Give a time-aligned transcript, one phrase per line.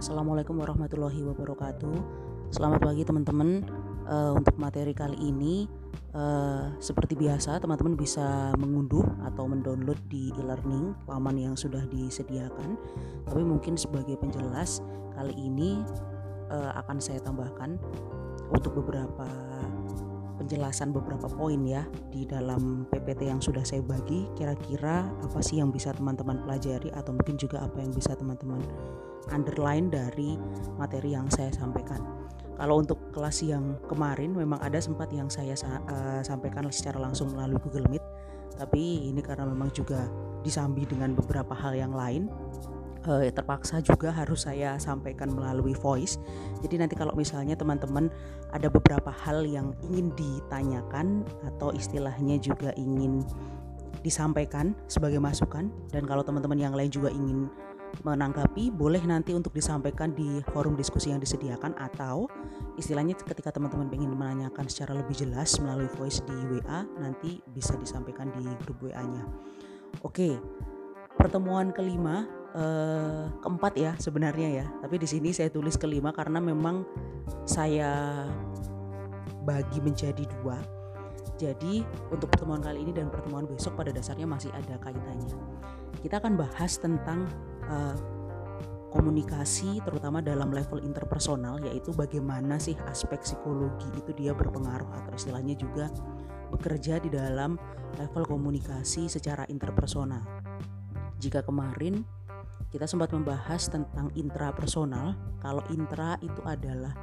[0.00, 1.92] Assalamualaikum warahmatullahi wabarakatuh.
[2.48, 3.68] Selamat pagi teman-teman.
[4.08, 5.68] Uh, untuk materi kali ini,
[6.16, 12.80] uh, seperti biasa, teman-teman bisa mengunduh atau mendownload di e-learning laman yang sudah disediakan.
[13.28, 14.80] Tapi mungkin sebagai penjelas,
[15.20, 15.84] kali ini
[16.48, 17.76] uh, akan saya tambahkan
[18.56, 19.28] untuk beberapa
[20.40, 25.68] penjelasan beberapa poin ya di dalam PPT yang sudah saya bagi kira-kira apa sih yang
[25.68, 28.64] bisa teman-teman pelajari atau mungkin juga apa yang bisa teman-teman
[29.28, 30.40] underline dari
[30.80, 32.00] materi yang saya sampaikan.
[32.56, 35.56] Kalau untuk kelas yang kemarin memang ada sempat yang saya
[35.88, 38.04] uh, sampaikan secara langsung melalui Google Meet,
[38.56, 40.08] tapi ini karena memang juga
[40.44, 42.28] disambi dengan beberapa hal yang lain
[43.08, 46.20] uh, terpaksa juga harus saya sampaikan melalui voice.
[46.60, 48.12] Jadi nanti kalau misalnya teman-teman
[48.52, 51.24] ada beberapa hal yang ingin ditanyakan
[51.54, 53.24] atau istilahnya juga ingin
[54.00, 57.52] disampaikan sebagai masukan dan kalau teman-teman yang lain juga ingin
[58.06, 62.30] menanggapi boleh nanti untuk disampaikan di forum diskusi yang disediakan atau
[62.80, 68.32] istilahnya ketika teman-teman ingin menanyakan secara lebih jelas melalui voice di WA nanti bisa disampaikan
[68.32, 69.26] di grup WA-nya.
[70.06, 70.38] Oke.
[71.20, 72.24] Pertemuan kelima
[72.54, 76.82] uh, keempat ya sebenarnya ya tapi di sini saya tulis kelima karena memang
[77.46, 78.24] saya
[79.44, 80.58] bagi menjadi dua
[81.40, 85.32] jadi untuk pertemuan kali ini dan pertemuan besok pada dasarnya masih ada kaitannya
[86.04, 87.28] kita akan bahas tentang
[87.70, 87.96] uh,
[88.90, 95.54] komunikasi terutama dalam level interpersonal yaitu bagaimana sih aspek psikologi itu dia berpengaruh atau istilahnya
[95.54, 95.86] juga
[96.50, 97.54] bekerja di dalam
[97.94, 100.26] level komunikasi secara interpersonal.
[101.22, 102.02] Jika kemarin
[102.70, 105.18] kita sempat membahas tentang intrapersonal.
[105.42, 106.94] Kalau intra itu adalah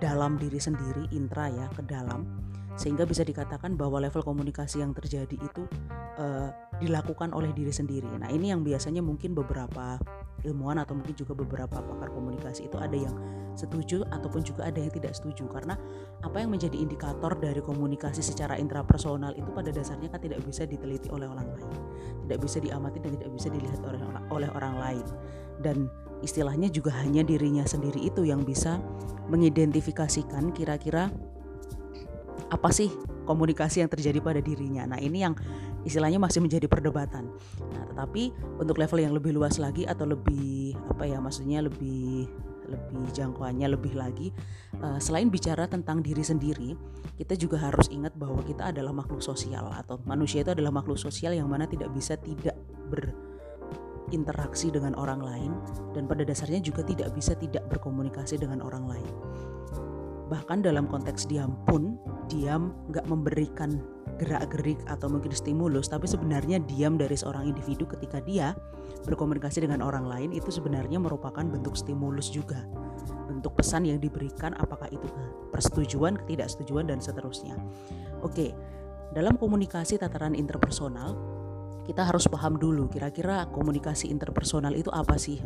[0.00, 2.24] dalam diri sendiri, intra ya, ke dalam.
[2.78, 5.66] Sehingga bisa dikatakan bahwa level komunikasi yang terjadi itu
[6.16, 8.06] uh, dilakukan oleh diri sendiri.
[8.16, 9.98] Nah, ini yang biasanya mungkin beberapa
[10.46, 13.14] ilmuwan atau mungkin juga beberapa pakar komunikasi itu ada yang
[13.58, 15.74] setuju ataupun juga ada yang tidak setuju karena
[16.22, 21.10] apa yang menjadi indikator dari komunikasi secara intrapersonal itu pada dasarnya kan tidak bisa diteliti
[21.10, 21.74] oleh orang lain
[22.26, 24.00] tidak bisa diamati dan tidak bisa dilihat oleh
[24.30, 25.06] oleh orang lain
[25.58, 25.90] dan
[26.22, 28.78] istilahnya juga hanya dirinya sendiri itu yang bisa
[29.26, 31.10] mengidentifikasikan kira-kira
[32.48, 32.88] apa sih
[33.28, 34.88] komunikasi yang terjadi pada dirinya.
[34.88, 35.36] Nah, ini yang
[35.84, 37.28] istilahnya masih menjadi perdebatan.
[37.74, 42.30] Nah, tetapi untuk level yang lebih luas lagi atau lebih apa ya maksudnya lebih
[42.68, 44.28] lebih jangkauannya lebih lagi
[44.84, 46.76] uh, selain bicara tentang diri sendiri
[47.16, 51.32] kita juga harus ingat bahwa kita adalah makhluk sosial atau manusia itu adalah makhluk sosial
[51.34, 52.54] yang mana tidak bisa tidak
[52.92, 55.52] berinteraksi dengan orang lain
[55.96, 59.12] dan pada dasarnya juga tidak bisa tidak berkomunikasi dengan orang lain
[60.28, 61.96] bahkan dalam konteks diam pun
[62.28, 63.80] diam nggak memberikan
[64.20, 68.52] gerak-gerik atau mungkin stimulus tapi sebenarnya diam dari seorang individu ketika dia
[69.08, 72.66] berkomunikasi dengan orang lain itu sebenarnya merupakan bentuk stimulus juga.
[73.30, 75.06] Bentuk pesan yang diberikan apakah itu
[75.54, 77.56] persetujuan ketidaksetujuan dan seterusnya.
[78.20, 78.52] Oke
[79.16, 81.16] dalam komunikasi tataran interpersonal
[81.88, 85.40] kita harus paham dulu kira-kira komunikasi interpersonal itu apa sih.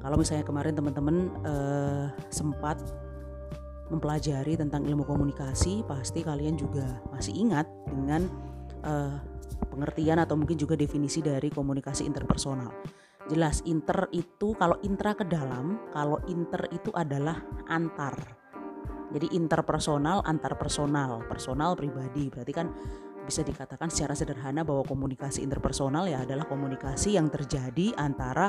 [0.00, 2.80] Kalau misalnya kemarin teman-teman uh, sempat
[3.88, 8.28] mempelajari tentang ilmu komunikasi, pasti kalian juga masih ingat dengan
[8.84, 9.16] uh,
[9.72, 12.72] pengertian atau mungkin juga definisi dari komunikasi interpersonal.
[13.28, 18.16] Jelas inter itu kalau intra ke dalam, kalau inter itu adalah antar.
[19.08, 22.28] Jadi interpersonal, antar personal, personal pribadi.
[22.28, 22.68] Berarti kan
[23.28, 28.48] bisa dikatakan secara sederhana bahwa komunikasi interpersonal ya adalah komunikasi yang terjadi antara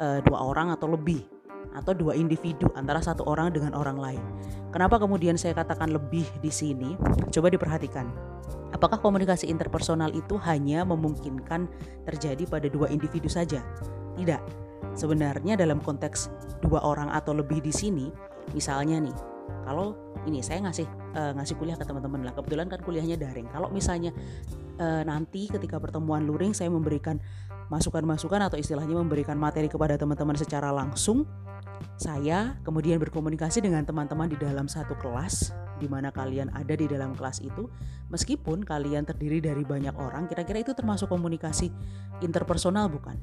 [0.00, 1.43] uh, dua orang atau lebih
[1.74, 4.22] atau dua individu antara satu orang dengan orang lain.
[4.70, 6.94] Kenapa kemudian saya katakan lebih di sini?
[7.34, 8.06] Coba diperhatikan.
[8.74, 11.70] Apakah komunikasi interpersonal itu hanya memungkinkan
[12.06, 13.62] terjadi pada dua individu saja?
[14.18, 14.42] Tidak.
[14.94, 16.30] Sebenarnya dalam konteks
[16.62, 18.10] dua orang atau lebih di sini,
[18.54, 19.16] misalnya nih,
[19.66, 19.94] kalau
[20.26, 22.32] ini saya ngasih uh, ngasih kuliah ke teman-teman lah.
[22.34, 23.46] Kebetulan kan kuliahnya daring.
[23.50, 24.10] Kalau misalnya
[24.78, 27.18] uh, nanti ketika pertemuan luring saya memberikan
[27.72, 31.24] masukan-masukan atau istilahnya memberikan materi kepada teman-teman secara langsung
[31.94, 37.14] saya kemudian berkomunikasi dengan teman-teman di dalam satu kelas di mana kalian ada di dalam
[37.14, 37.66] kelas itu
[38.10, 41.70] meskipun kalian terdiri dari banyak orang kira-kira itu termasuk komunikasi
[42.22, 43.18] interpersonal bukan?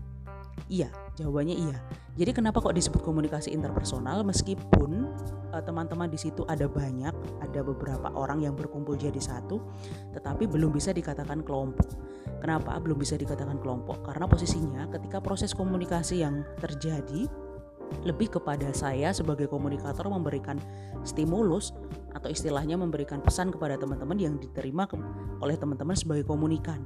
[0.72, 0.88] Iya,
[1.20, 1.78] jawabannya iya.
[2.16, 5.12] Jadi kenapa kok disebut komunikasi interpersonal meskipun
[5.52, 7.12] uh, teman-teman di situ ada banyak,
[7.44, 9.60] ada beberapa orang yang berkumpul jadi satu,
[10.16, 11.92] tetapi belum bisa dikatakan kelompok.
[12.40, 14.02] Kenapa belum bisa dikatakan kelompok?
[14.08, 17.28] Karena posisinya ketika proses komunikasi yang terjadi
[18.08, 20.56] lebih kepada saya sebagai komunikator memberikan
[21.04, 21.76] stimulus
[22.16, 24.88] atau istilahnya memberikan pesan kepada teman-teman yang diterima
[25.44, 26.82] oleh teman-teman sebagai komunikan.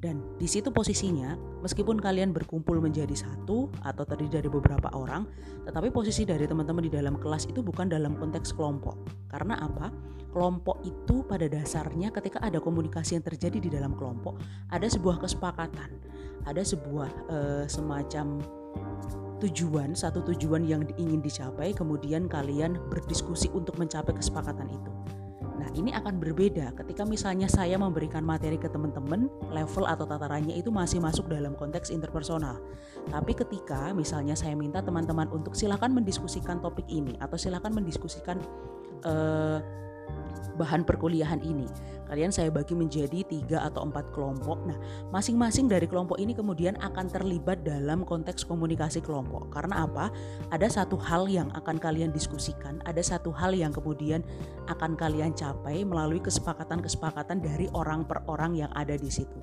[0.00, 5.28] Dan di situ posisinya, meskipun kalian berkumpul menjadi satu atau terdiri dari beberapa orang,
[5.68, 8.96] tetapi posisi dari teman-teman di dalam kelas itu bukan dalam konteks kelompok.
[9.28, 9.92] Karena apa?
[10.32, 14.40] Kelompok itu pada dasarnya ketika ada komunikasi yang terjadi di dalam kelompok,
[14.72, 15.92] ada sebuah kesepakatan,
[16.48, 18.40] ada sebuah uh, semacam
[19.44, 24.92] tujuan, satu tujuan yang ingin dicapai, kemudian kalian berdiskusi untuk mencapai kesepakatan itu.
[25.60, 30.72] Nah, ini akan berbeda ketika misalnya saya memberikan materi ke teman-teman, level atau tatarannya itu
[30.72, 32.56] masih masuk dalam konteks interpersonal.
[33.12, 38.40] Tapi ketika misalnya saya minta teman-teman untuk silakan mendiskusikan topik ini atau silakan mendiskusikan
[39.04, 39.60] uh,
[40.60, 41.64] bahan perkuliahan ini.
[42.04, 44.60] Kalian saya bagi menjadi tiga atau empat kelompok.
[44.66, 44.76] Nah,
[45.14, 49.48] masing-masing dari kelompok ini kemudian akan terlibat dalam konteks komunikasi kelompok.
[49.54, 50.12] Karena apa?
[50.52, 54.26] Ada satu hal yang akan kalian diskusikan, ada satu hal yang kemudian
[54.66, 59.38] akan kalian capai melalui kesepakatan-kesepakatan dari orang per orang yang ada di situ.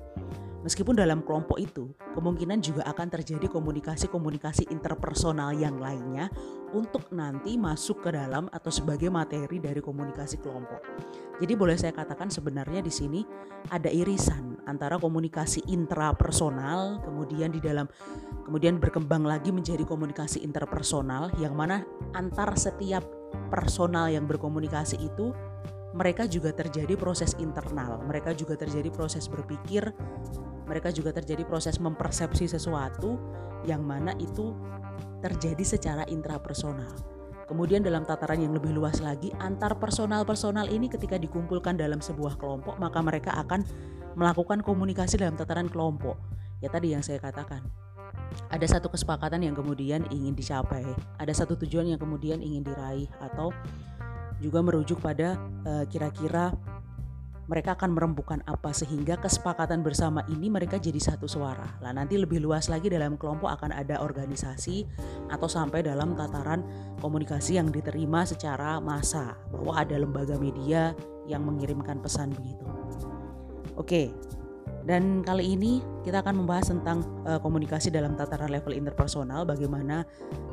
[0.58, 6.26] Meskipun dalam kelompok itu, kemungkinan juga akan terjadi komunikasi-komunikasi interpersonal yang lainnya
[6.74, 10.82] untuk nanti masuk ke dalam atau sebagai materi dari komunikasi kelompok.
[11.38, 13.22] Jadi boleh saya katakan sebenarnya di sini
[13.70, 17.88] ada irisan antara komunikasi intrapersonal kemudian di dalam
[18.44, 23.06] kemudian berkembang lagi menjadi komunikasi interpersonal yang mana antar setiap
[23.48, 25.32] personal yang berkomunikasi itu
[25.96, 29.88] mereka juga terjadi proses internal, mereka juga terjadi proses berpikir,
[30.68, 33.16] mereka juga terjadi proses mempersepsi sesuatu
[33.64, 34.52] yang mana itu
[35.24, 37.18] terjadi secara intrapersonal.
[37.48, 42.76] Kemudian dalam tataran yang lebih luas lagi, antar personal-personal ini ketika dikumpulkan dalam sebuah kelompok,
[42.76, 43.64] maka mereka akan
[44.12, 46.20] melakukan komunikasi dalam tataran kelompok.
[46.60, 47.64] Ya tadi yang saya katakan,
[48.52, 50.84] ada satu kesepakatan yang kemudian ingin dicapai,
[51.16, 53.48] ada satu tujuan yang kemudian ingin diraih atau
[54.38, 56.54] juga merujuk pada uh, kira-kira
[57.48, 61.80] mereka akan merembukan apa sehingga kesepakatan bersama ini mereka jadi satu suara.
[61.80, 64.84] Lah nanti lebih luas lagi dalam kelompok akan ada organisasi
[65.32, 66.60] atau sampai dalam tataran
[67.00, 70.92] komunikasi yang diterima secara massa bahwa ada lembaga media
[71.24, 72.68] yang mengirimkan pesan begitu.
[73.80, 74.12] Oke.
[74.86, 80.06] Dan kali ini kita akan membahas tentang uh, komunikasi dalam tataran level interpersonal, bagaimana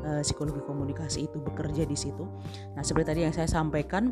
[0.03, 2.25] uh, psikologi komunikasi itu bekerja di situ.
[2.75, 4.11] Nah, seperti tadi yang saya sampaikan,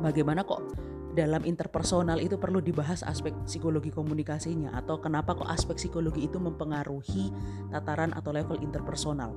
[0.00, 0.64] bagaimana kok
[1.10, 7.34] dalam interpersonal itu perlu dibahas aspek psikologi komunikasinya atau kenapa kok aspek psikologi itu mempengaruhi
[7.74, 9.34] tataran atau level interpersonal.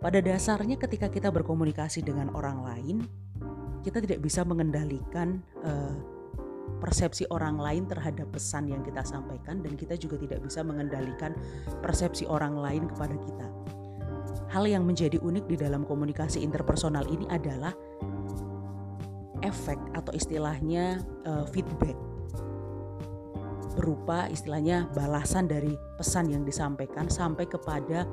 [0.00, 2.96] Pada dasarnya ketika kita berkomunikasi dengan orang lain,
[3.84, 6.19] kita tidak bisa mengendalikan uh,
[6.78, 11.34] persepsi orang lain terhadap pesan yang kita sampaikan dan kita juga tidak bisa mengendalikan
[11.82, 13.46] persepsi orang lain kepada kita.
[14.50, 17.74] Hal yang menjadi unik di dalam komunikasi interpersonal ini adalah
[19.40, 21.96] efek atau istilahnya uh, feedback
[23.78, 28.04] berupa istilahnya balasan dari pesan yang disampaikan sampai kepada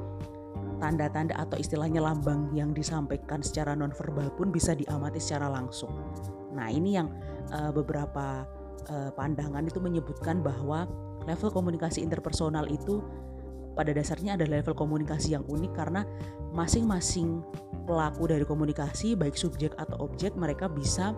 [0.78, 5.90] tanda-tanda atau istilahnya lambang yang disampaikan secara nonverbal pun bisa diamati secara langsung.
[6.58, 7.14] Nah, ini yang
[7.54, 8.50] uh, beberapa
[8.90, 10.90] uh, pandangan itu menyebutkan bahwa
[11.30, 13.06] level komunikasi interpersonal itu
[13.78, 16.02] pada dasarnya ada level komunikasi yang unik karena
[16.50, 17.46] masing-masing
[17.86, 21.14] pelaku dari komunikasi baik subjek atau objek mereka bisa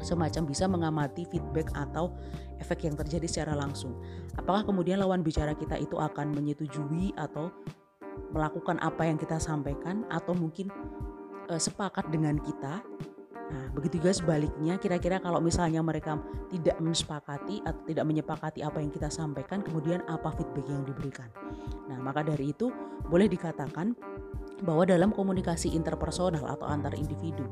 [0.00, 2.16] semacam bisa mengamati feedback atau
[2.62, 4.00] efek yang terjadi secara langsung.
[4.36, 7.52] Apakah kemudian lawan bicara kita itu akan menyetujui atau
[8.32, 10.72] melakukan apa yang kita sampaikan atau mungkin
[11.48, 12.80] e, sepakat dengan kita
[13.50, 16.22] Nah, begitu juga sebaliknya, kira-kira kalau misalnya mereka
[16.54, 21.26] tidak mensepakati atau tidak menyepakati apa yang kita sampaikan, kemudian apa feedback yang diberikan.
[21.90, 22.70] Nah, maka dari itu
[23.10, 23.98] boleh dikatakan
[24.62, 27.42] bahwa dalam komunikasi interpersonal atau antar individu,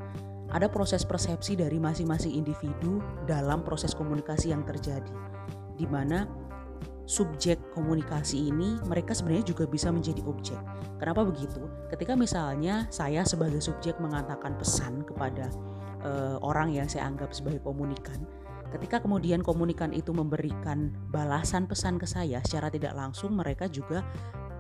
[0.55, 5.13] ada proses persepsi dari masing-masing individu dalam proses komunikasi yang terjadi,
[5.77, 6.25] di mana
[7.09, 10.61] subjek komunikasi ini mereka sebenarnya juga bisa menjadi objek.
[11.01, 11.65] Kenapa begitu?
[11.89, 15.49] Ketika misalnya saya sebagai subjek mengatakan pesan kepada
[16.03, 18.23] uh, orang yang saya anggap sebagai komunikan.
[18.69, 24.05] Ketika kemudian komunikan itu memberikan balasan pesan ke saya secara tidak langsung, mereka juga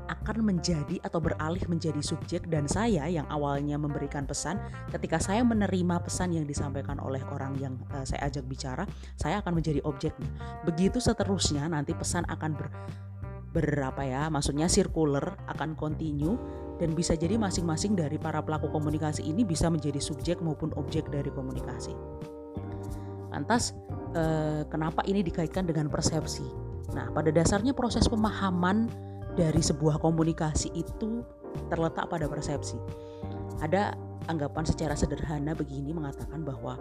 [0.08, 4.56] akan menjadi atau beralih menjadi subjek dan saya yang awalnya memberikan pesan
[4.88, 8.88] ketika saya menerima pesan yang disampaikan oleh orang yang uh, saya ajak bicara
[9.20, 10.32] saya akan menjadi objeknya
[10.64, 12.68] begitu seterusnya nanti pesan akan ber
[13.48, 16.36] berapa ya maksudnya circular akan continue
[16.78, 21.28] dan bisa jadi masing-masing dari para pelaku komunikasi ini bisa menjadi subjek maupun objek dari
[21.28, 21.92] komunikasi.
[23.34, 23.74] Lantas,
[24.14, 26.46] eh, kenapa ini dikaitkan dengan persepsi?
[26.94, 28.88] Nah, pada dasarnya proses pemahaman
[29.36, 31.22] dari sebuah komunikasi itu
[31.68, 32.78] terletak pada persepsi.
[33.60, 33.94] Ada
[34.30, 36.78] anggapan secara sederhana begini mengatakan bahwa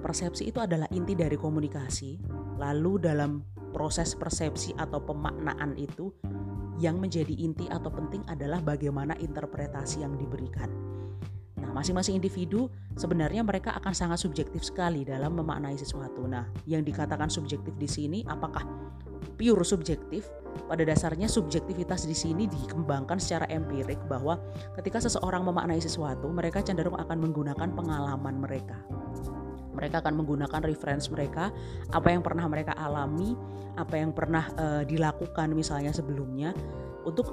[0.00, 2.18] persepsi itu adalah inti dari komunikasi.
[2.58, 3.42] Lalu dalam
[3.72, 6.12] proses persepsi atau pemaknaan itu
[6.80, 10.70] yang menjadi inti atau penting adalah bagaimana interpretasi yang diberikan.
[11.62, 12.66] Nah, masing-masing individu
[12.98, 16.26] sebenarnya mereka akan sangat subjektif sekali dalam memaknai sesuatu.
[16.26, 18.66] Nah, yang dikatakan subjektif di sini apakah
[19.38, 20.26] pure subjektif?
[20.68, 24.36] Pada dasarnya subjektivitas di sini dikembangkan secara empirik bahwa
[24.76, 28.76] ketika seseorang memaknai sesuatu, mereka cenderung akan menggunakan pengalaman mereka.
[29.72, 31.48] Mereka akan menggunakan reference mereka,
[31.92, 33.34] apa yang pernah mereka alami,
[33.76, 36.52] apa yang pernah uh, dilakukan misalnya sebelumnya
[37.08, 37.32] untuk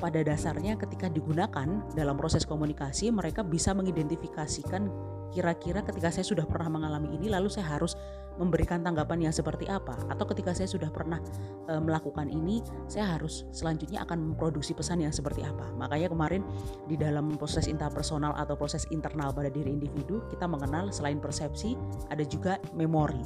[0.00, 4.88] pada dasarnya ketika digunakan dalam proses komunikasi mereka bisa mengidentifikasikan
[5.30, 7.94] kira-kira ketika saya sudah pernah mengalami ini lalu saya harus
[8.40, 9.92] memberikan tanggapan yang seperti apa.
[10.08, 11.20] Atau ketika saya sudah pernah
[11.68, 15.68] e, melakukan ini saya harus selanjutnya akan memproduksi pesan yang seperti apa.
[15.76, 16.42] Makanya kemarin
[16.88, 21.76] di dalam proses interpersonal atau proses internal pada diri individu kita mengenal selain persepsi
[22.08, 23.20] ada juga memori.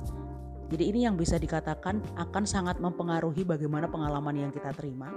[0.75, 5.13] Jadi ini yang bisa dikatakan akan sangat mempengaruhi bagaimana pengalaman yang kita terima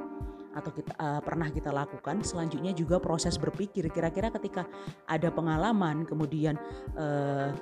[0.57, 2.25] atau kita uh, pernah kita lakukan.
[2.25, 4.65] Selanjutnya juga proses berpikir kira-kira ketika
[5.05, 6.57] ada pengalaman kemudian
[6.97, 7.53] uh,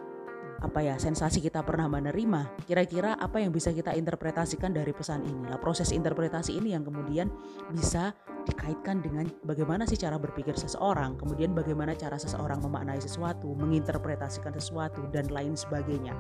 [0.63, 5.51] apa ya sensasi kita pernah menerima kira-kira apa yang bisa kita interpretasikan dari pesan ini
[5.51, 7.27] lah proses interpretasi ini yang kemudian
[7.75, 8.15] bisa
[8.47, 15.03] dikaitkan dengan bagaimana sih cara berpikir seseorang kemudian bagaimana cara seseorang memaknai sesuatu menginterpretasikan sesuatu
[15.11, 16.15] dan lain sebagainya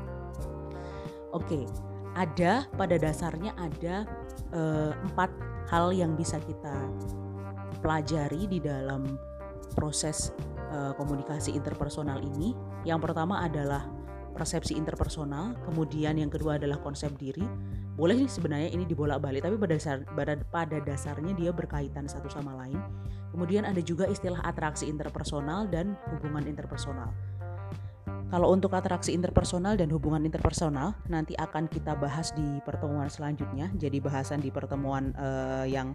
[1.31, 1.63] oke
[2.15, 4.03] ada pada dasarnya ada
[4.51, 6.73] uh, empat hal yang bisa kita
[7.81, 9.17] pelajari di dalam
[9.73, 10.33] proses
[10.71, 12.57] uh, komunikasi interpersonal ini.
[12.87, 13.85] Yang pertama adalah
[14.35, 17.45] persepsi interpersonal, kemudian yang kedua adalah konsep diri.
[17.95, 22.51] Boleh sih sebenarnya ini dibolak-balik, tapi pada, dasar, pada, pada dasarnya dia berkaitan satu sama
[22.59, 22.75] lain.
[23.31, 27.15] Kemudian ada juga istilah atraksi interpersonal dan hubungan interpersonal.
[28.05, 33.69] Kalau untuk atraksi interpersonal dan hubungan interpersonal nanti akan kita bahas di pertemuan selanjutnya.
[33.77, 35.93] Jadi bahasan di pertemuan uh, yang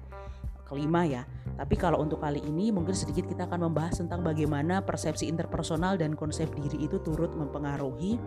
[0.70, 1.26] kelima ya.
[1.58, 6.14] Tapi kalau untuk kali ini mungkin sedikit kita akan membahas tentang bagaimana persepsi interpersonal dan
[6.14, 8.22] konsep diri itu turut mempengaruhi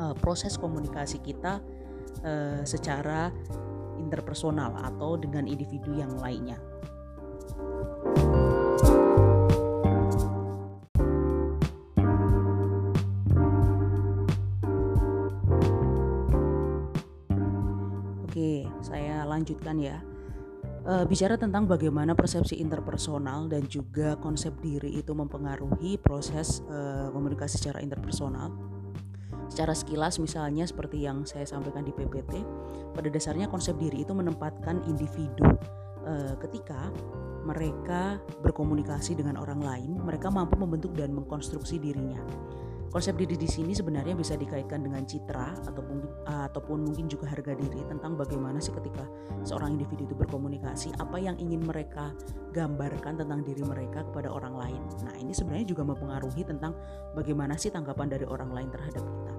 [0.00, 1.60] uh, proses komunikasi kita
[2.24, 3.28] uh, secara
[4.00, 6.56] interpersonal atau dengan individu yang lainnya.
[19.46, 20.02] Lanjutkan ya.
[20.82, 27.62] E, bicara tentang bagaimana persepsi interpersonal dan juga konsep diri itu mempengaruhi proses e, komunikasi
[27.62, 28.50] secara interpersonal.
[29.46, 32.42] Secara sekilas misalnya seperti yang saya sampaikan di PPT,
[32.90, 35.46] pada dasarnya konsep diri itu menempatkan individu
[36.02, 36.90] e, ketika
[37.46, 42.18] mereka berkomunikasi dengan orang lain, mereka mampu membentuk dan mengkonstruksi dirinya.
[42.86, 47.84] Konsep diri di sini sebenarnya bisa dikaitkan dengan citra ataupun ataupun mungkin juga harga diri
[47.84, 49.04] tentang bagaimana sih ketika
[49.44, 52.16] seorang individu itu berkomunikasi, apa yang ingin mereka
[52.56, 54.80] gambarkan tentang diri mereka kepada orang lain.
[55.04, 56.72] Nah, ini sebenarnya juga mempengaruhi tentang
[57.12, 59.32] bagaimana sih tanggapan dari orang lain terhadap kita.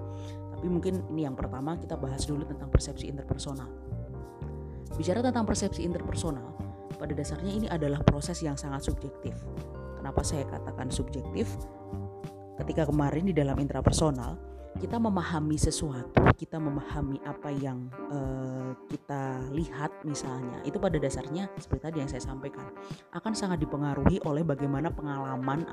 [0.54, 3.70] Tapi mungkin ini yang pertama kita bahas dulu tentang persepsi interpersonal.
[4.94, 6.54] Bicara tentang persepsi interpersonal,
[6.98, 9.34] pada dasarnya ini adalah proses yang sangat subjektif.
[9.98, 11.46] Kenapa saya katakan subjektif?
[12.58, 14.36] Ketika kemarin di dalam intrapersonal
[14.78, 21.82] kita memahami sesuatu, kita memahami apa yang uh, kita lihat misalnya, itu pada dasarnya seperti
[21.82, 22.70] tadi yang saya sampaikan
[23.10, 25.66] akan sangat dipengaruhi oleh bagaimana pengalaman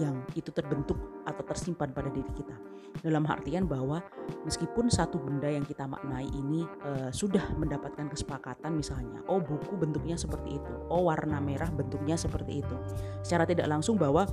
[0.00, 0.96] yang itu terbentuk
[1.28, 2.56] atau tersimpan pada diri kita.
[3.04, 4.00] Dalam artian bahwa
[4.48, 10.16] meskipun satu benda yang kita maknai ini uh, sudah mendapatkan kesepakatan misalnya, oh buku bentuknya
[10.16, 12.76] seperti itu, oh warna merah bentuknya seperti itu.
[13.20, 14.24] Secara tidak langsung bahwa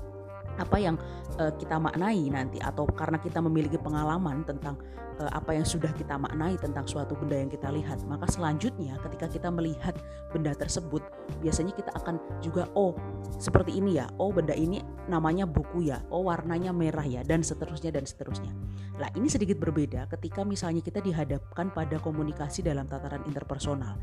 [0.60, 0.95] apa yang
[1.39, 4.77] uh, kita maknai nanti atau karena kita memiliki pengalaman tentang
[5.19, 9.29] uh, apa yang sudah kita maknai tentang suatu benda yang kita lihat maka selanjutnya ketika
[9.29, 9.98] kita melihat
[10.29, 11.01] benda tersebut
[11.41, 12.93] biasanya kita akan juga oh
[13.38, 17.93] seperti ini ya oh benda ini namanya buku ya oh warnanya merah ya dan seterusnya
[17.93, 18.53] dan seterusnya.
[19.01, 23.98] Lah ini sedikit berbeda ketika misalnya kita dihadapkan pada komunikasi dalam tataran interpersonal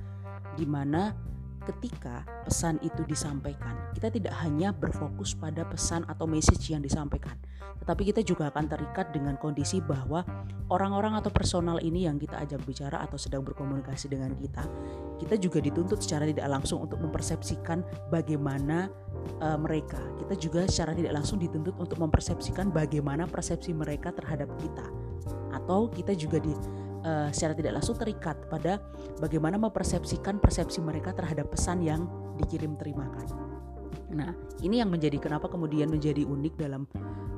[0.58, 1.14] di mana
[1.68, 7.36] ketika pesan itu disampaikan, kita tidak hanya berfokus pada pesan atau message yang disampaikan,
[7.80, 10.24] tetapi kita juga akan terikat dengan kondisi bahwa
[10.70, 14.64] orang-orang atau personal ini yang kita ajak bicara atau sedang berkomunikasi dengan kita,
[15.20, 18.88] kita juga dituntut secara tidak langsung untuk mempersepsikan bagaimana
[19.40, 20.00] uh, mereka.
[20.20, 24.86] Kita juga secara tidak langsung dituntut untuk mempersepsikan bagaimana persepsi mereka terhadap kita.
[25.50, 26.54] Atau kita juga di
[27.04, 28.80] uh, secara tidak langsung terikat pada
[29.18, 32.08] bagaimana mempersepsikan persepsi mereka terhadap pesan yang
[32.40, 33.28] dikirim terimakan.
[34.10, 36.86] Nah, ini yang menjadi kenapa kemudian menjadi unik dalam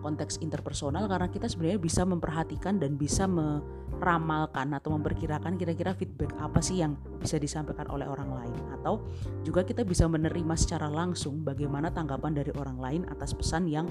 [0.03, 6.59] konteks interpersonal karena kita sebenarnya bisa memperhatikan dan bisa meramalkan atau memperkirakan kira-kira feedback apa
[6.59, 9.05] sih yang bisa disampaikan oleh orang lain atau
[9.47, 13.87] juga kita bisa menerima secara langsung bagaimana tanggapan dari orang lain atas pesan yang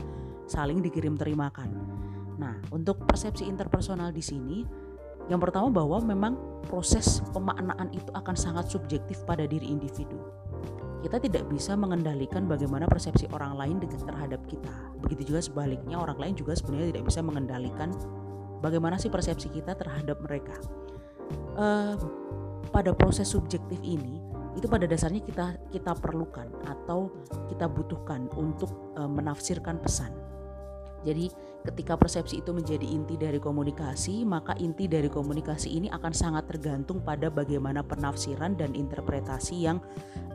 [0.49, 1.71] saling dikirim terimakan.
[2.41, 4.65] Nah, untuk persepsi interpersonal di sini
[5.29, 6.33] yang pertama bahwa memang
[6.65, 10.17] proses pemaknaan itu akan sangat subjektif pada diri individu
[11.01, 14.69] kita tidak bisa mengendalikan bagaimana persepsi orang lain terhadap kita.
[15.01, 17.89] Begitu juga sebaliknya orang lain juga sebenarnya tidak bisa mengendalikan
[18.61, 20.53] bagaimana sih persepsi kita terhadap mereka.
[21.57, 21.97] Uh,
[22.69, 24.21] pada proses subjektif ini
[24.53, 27.09] itu pada dasarnya kita kita perlukan atau
[27.49, 30.13] kita butuhkan untuk uh, menafsirkan pesan.
[31.01, 31.33] Jadi
[31.65, 37.01] ketika persepsi itu menjadi inti dari komunikasi, maka inti dari komunikasi ini akan sangat tergantung
[37.01, 39.81] pada bagaimana penafsiran dan interpretasi yang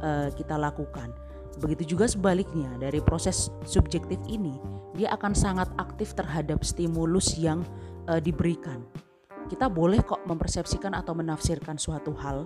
[0.03, 1.15] uh, kita lakukan.
[1.63, 4.59] Begitu juga sebaliknya dari proses subjektif ini,
[4.99, 7.65] dia akan sangat aktif terhadap stimulus yang
[8.11, 8.85] uh, diberikan.
[9.47, 12.45] Kita boleh kok mempersepsikan atau menafsirkan suatu hal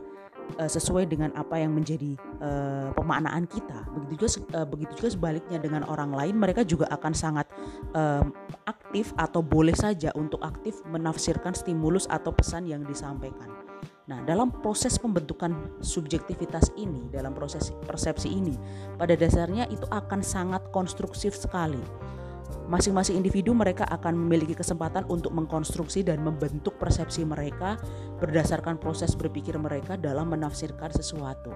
[0.59, 3.87] uh, sesuai dengan apa yang menjadi uh, pemaknaan kita.
[3.95, 7.47] Begitu juga uh, begitu juga sebaliknya dengan orang lain, mereka juga akan sangat
[7.95, 8.25] uh,
[8.67, 13.51] aktif atau boleh saja untuk aktif menafsirkan stimulus atau pesan yang disampaikan.
[14.11, 18.59] Nah, dalam proses pembentukan subjektivitas ini, dalam proses persepsi ini,
[18.99, 21.79] pada dasarnya itu akan sangat konstruktif sekali.
[22.71, 27.75] Masing-masing individu mereka akan memiliki kesempatan untuk mengkonstruksi dan membentuk persepsi mereka
[28.23, 31.51] berdasarkan proses berpikir mereka dalam menafsirkan sesuatu.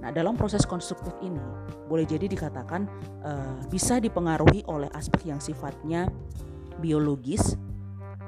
[0.00, 1.40] Nah, dalam proses konstruktif ini
[1.88, 2.84] boleh jadi dikatakan
[3.24, 6.08] uh, bisa dipengaruhi oleh aspek yang sifatnya
[6.80, 7.56] biologis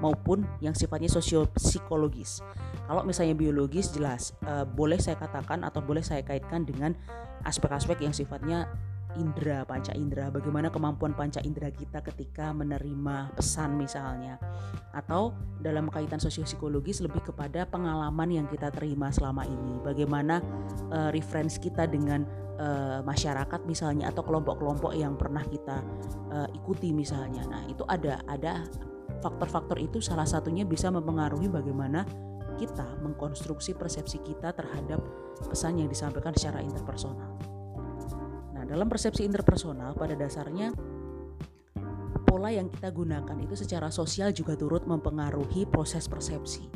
[0.00, 2.40] maupun yang sifatnya sosio-psikologis.
[2.86, 6.96] Kalau misalnya biologis jelas uh, boleh saya katakan atau boleh saya kaitkan dengan
[7.44, 8.70] aspek-aspek yang sifatnya
[9.16, 14.36] indera, panca indera, bagaimana kemampuan panca indera kita ketika menerima pesan misalnya.
[14.92, 15.32] Atau
[15.64, 20.44] dalam kaitan sosio-psikologis lebih kepada pengalaman yang kita terima selama ini, bagaimana
[20.92, 22.28] uh, reference kita dengan
[22.60, 25.80] uh, masyarakat misalnya atau kelompok-kelompok yang pernah kita
[26.34, 27.48] uh, ikuti misalnya.
[27.48, 28.68] Nah, itu ada ada
[29.24, 32.04] faktor-faktor itu salah satunya bisa mempengaruhi bagaimana
[32.58, 34.98] kita mengkonstruksi persepsi kita terhadap
[35.46, 37.57] pesan yang disampaikan secara interpersonal.
[38.68, 40.76] Dalam persepsi interpersonal pada dasarnya
[42.28, 46.68] pola yang kita gunakan itu secara sosial juga turut mempengaruhi proses persepsi.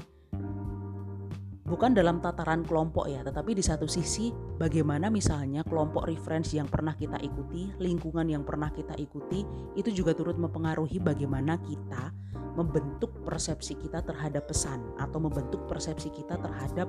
[1.69, 6.93] Bukan dalam tataran kelompok ya, tetapi di satu sisi bagaimana misalnya kelompok reference yang pernah
[6.93, 9.45] kita ikuti, lingkungan yang pernah kita ikuti,
[9.77, 12.13] itu juga turut mempengaruhi bagaimana kita
[12.57, 16.89] membentuk persepsi kita terhadap pesan atau membentuk persepsi kita terhadap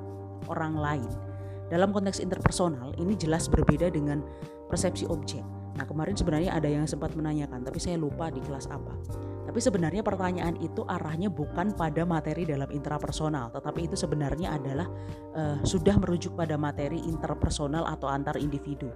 [0.51, 1.32] orang lain.
[1.73, 4.21] Dalam konteks interpersonal ini jelas berbeda dengan
[4.69, 5.41] persepsi objek.
[5.73, 8.93] Nah, kemarin sebenarnya ada yang sempat menanyakan, tapi saya lupa di kelas apa.
[9.49, 14.85] Tapi sebenarnya pertanyaan itu arahnya bukan pada materi dalam intrapersonal, tetapi itu sebenarnya adalah
[15.33, 18.93] uh, sudah merujuk pada materi interpersonal atau antar individu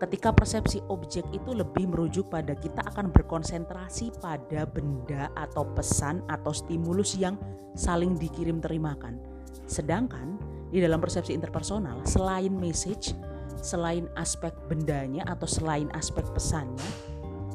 [0.00, 6.56] ketika persepsi objek itu lebih merujuk pada kita akan berkonsentrasi pada benda atau pesan atau
[6.56, 7.36] stimulus yang
[7.76, 9.20] saling dikirim terimakan.
[9.68, 13.14] Sedangkan di dalam persepsi interpersonal selain message,
[13.60, 16.90] selain aspek bendanya atau selain aspek pesannya,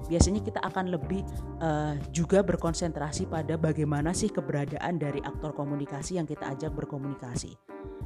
[0.05, 1.25] biasanya kita akan lebih
[1.63, 7.57] uh, juga berkonsentrasi pada bagaimana sih keberadaan dari aktor komunikasi yang kita ajak berkomunikasi.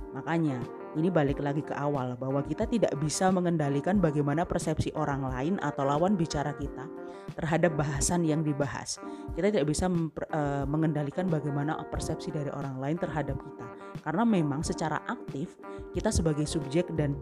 [0.10, 0.58] Makanya,
[0.98, 5.86] ini balik lagi ke awal bahwa kita tidak bisa mengendalikan bagaimana persepsi orang lain atau
[5.86, 6.90] lawan bicara kita
[7.38, 8.98] terhadap bahasan yang dibahas.
[9.38, 13.66] Kita tidak bisa uh, mengendalikan bagaimana persepsi dari orang lain terhadap kita.
[14.00, 15.60] Karena memang secara aktif
[15.92, 17.18] kita sebagai subjek dan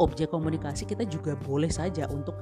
[0.00, 2.34] objek komunikasi kita juga boleh saja untuk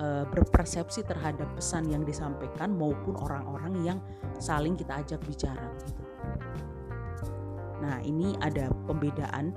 [0.00, 3.98] uh, berpersepsi terhadap pesan yang disampaikan maupun orang-orang yang
[4.42, 6.02] saling kita ajak bicara gitu.
[7.76, 9.52] Nah, ini ada pembedaan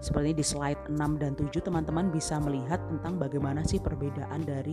[0.00, 4.72] seperti di slide 6 dan 7 teman-teman bisa melihat tentang bagaimana sih perbedaan dari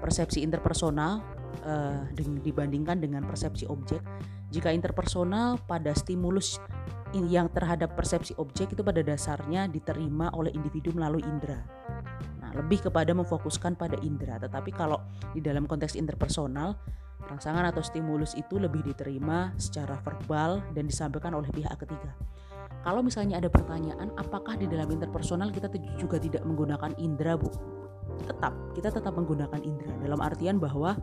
[0.00, 1.20] persepsi interpersonal
[1.68, 4.00] uh, dibandingkan dengan persepsi objek.
[4.48, 6.56] Jika interpersonal pada stimulus
[7.16, 11.60] yang terhadap persepsi objek itu pada dasarnya diterima oleh individu melalui indera.
[12.44, 14.36] Nah, lebih kepada memfokuskan pada indera.
[14.36, 15.00] Tetapi kalau
[15.32, 16.76] di dalam konteks interpersonal
[17.28, 22.16] Rangsangan atau stimulus itu lebih diterima secara verbal dan disampaikan oleh pihak ketiga.
[22.80, 25.68] Kalau misalnya ada pertanyaan, apakah di dalam interpersonal kita
[26.00, 27.50] juga tidak menggunakan indera, Bu?
[28.24, 30.96] Tetap, kita tetap menggunakan indera dalam artian bahwa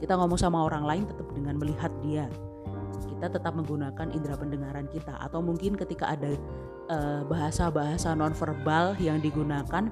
[0.00, 2.30] kita ngomong sama orang lain tetap dengan melihat dia.
[3.22, 6.34] Kita tetap menggunakan indera pendengaran kita atau mungkin ketika ada
[6.90, 9.86] eh, bahasa-bahasa nonverbal yang digunakan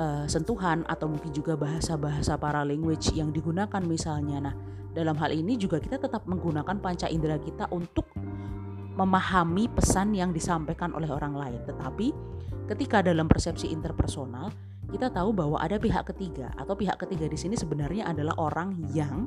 [0.00, 4.50] uh, sentuhan atau mungkin juga bahasa-bahasa para language yang digunakan misalnya.
[4.50, 4.54] Nah,
[4.96, 8.08] dalam hal ini juga kita tetap menggunakan panca indera kita untuk
[8.96, 11.60] memahami pesan yang disampaikan oleh orang lain.
[11.64, 12.08] Tetapi
[12.72, 14.52] ketika dalam persepsi interpersonal
[14.92, 19.24] kita tahu bahwa ada pihak ketiga atau pihak ketiga di sini sebenarnya adalah orang yang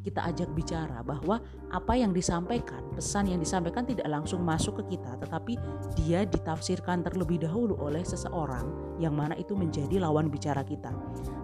[0.00, 5.20] kita ajak bicara bahwa apa yang disampaikan, pesan yang disampaikan tidak langsung masuk ke kita,
[5.20, 5.60] tetapi
[6.00, 8.64] dia ditafsirkan terlebih dahulu oleh seseorang
[8.96, 10.90] yang mana itu menjadi lawan bicara kita.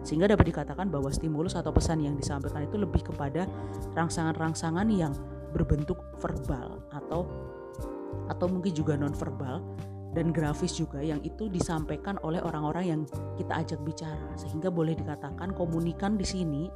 [0.01, 3.45] Sehingga dapat dikatakan bahwa stimulus atau pesan yang disampaikan itu lebih kepada
[3.93, 5.13] rangsangan-rangsangan yang
[5.53, 7.29] berbentuk verbal atau
[8.27, 9.63] atau mungkin juga non verbal
[10.17, 13.01] dan grafis juga yang itu disampaikan oleh orang-orang yang
[13.37, 16.73] kita ajak bicara sehingga boleh dikatakan komunikan di sini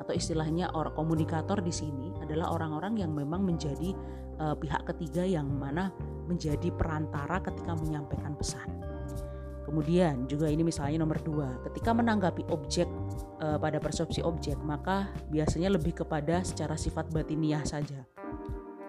[0.00, 3.96] atau istilahnya orang komunikator di sini adalah orang-orang yang memang menjadi
[4.40, 5.90] uh, pihak ketiga yang mana
[6.26, 8.68] menjadi perantara ketika menyampaikan pesan.
[9.66, 12.86] Kemudian juga ini misalnya nomor dua, ketika menanggapi objek
[13.42, 18.06] uh, pada persepsi objek maka biasanya lebih kepada secara sifat batiniah saja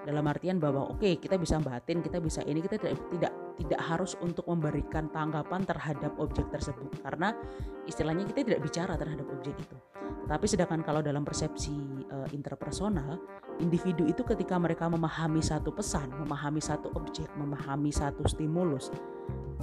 [0.08, 3.82] dalam artian bahwa oke okay, kita bisa batin kita bisa ini kita tidak tidak tidak
[3.84, 6.94] harus untuk memberikan tanggapan terhadap objek tersebut.
[7.04, 7.36] Karena
[7.84, 9.76] istilahnya kita tidak bicara terhadap objek itu.
[10.24, 11.76] Tetapi sedangkan kalau dalam persepsi
[12.14, 13.20] uh, interpersonal
[13.60, 18.94] individu itu ketika mereka memahami satu pesan memahami satu objek memahami satu stimulus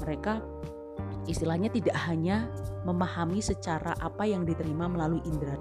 [0.03, 0.43] mereka
[1.31, 2.51] istilahnya tidak hanya
[2.83, 5.57] memahami secara apa yang diterima melalui indera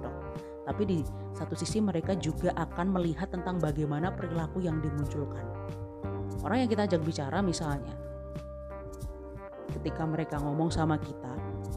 [0.64, 1.00] tapi di
[1.36, 5.44] satu sisi mereka juga akan melihat tentang bagaimana perilaku yang dimunculkan.
[6.44, 7.96] Orang yang kita ajak bicara misalnya,
[9.80, 11.34] ketika mereka ngomong sama kita,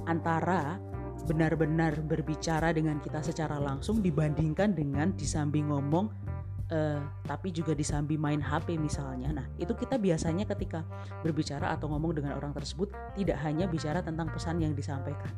[0.06, 0.78] antara
[1.26, 6.06] benar-benar berbicara dengan kita secara langsung dibandingkan dengan disambi ngomong
[6.70, 9.34] uh, tapi juga disambi main HP misalnya.
[9.34, 10.86] Nah, itu kita biasanya ketika
[11.22, 15.34] berbicara atau ngomong dengan orang tersebut tidak hanya bicara tentang pesan yang disampaikan,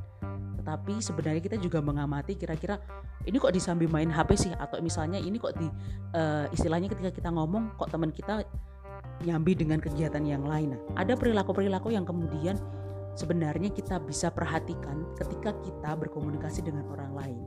[0.69, 2.77] tetapi sebenarnya kita juga mengamati kira-kira
[3.25, 5.65] ini kok disambi main HP sih atau misalnya ini kok di
[6.13, 8.45] uh, istilahnya ketika kita ngomong kok teman kita
[9.25, 10.77] nyambi dengan kegiatan yang lain.
[10.77, 12.61] Nah, ada perilaku-perilaku yang kemudian
[13.17, 17.39] sebenarnya kita bisa perhatikan ketika kita berkomunikasi dengan orang lain.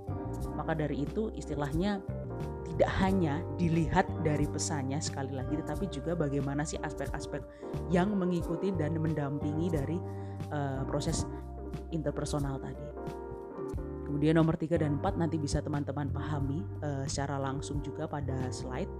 [0.58, 2.02] Maka dari itu istilahnya
[2.74, 7.46] tidak hanya dilihat dari pesannya sekali lagi tetapi juga bagaimana sih aspek-aspek
[7.94, 10.02] yang mengikuti dan mendampingi dari
[10.50, 11.30] uh, proses
[11.94, 12.91] interpersonal tadi.
[14.12, 18.92] Kemudian nomor 3 dan 4 nanti bisa teman-teman pahami uh, secara langsung juga pada slide.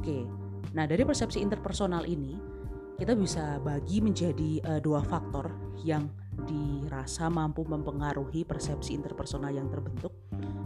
[0.00, 0.24] Oke.
[0.72, 2.32] Nah, dari persepsi interpersonal ini
[2.96, 5.52] kita bisa bagi menjadi uh, dua faktor
[5.84, 6.08] yang
[6.48, 10.16] dirasa mampu mempengaruhi persepsi interpersonal yang terbentuk.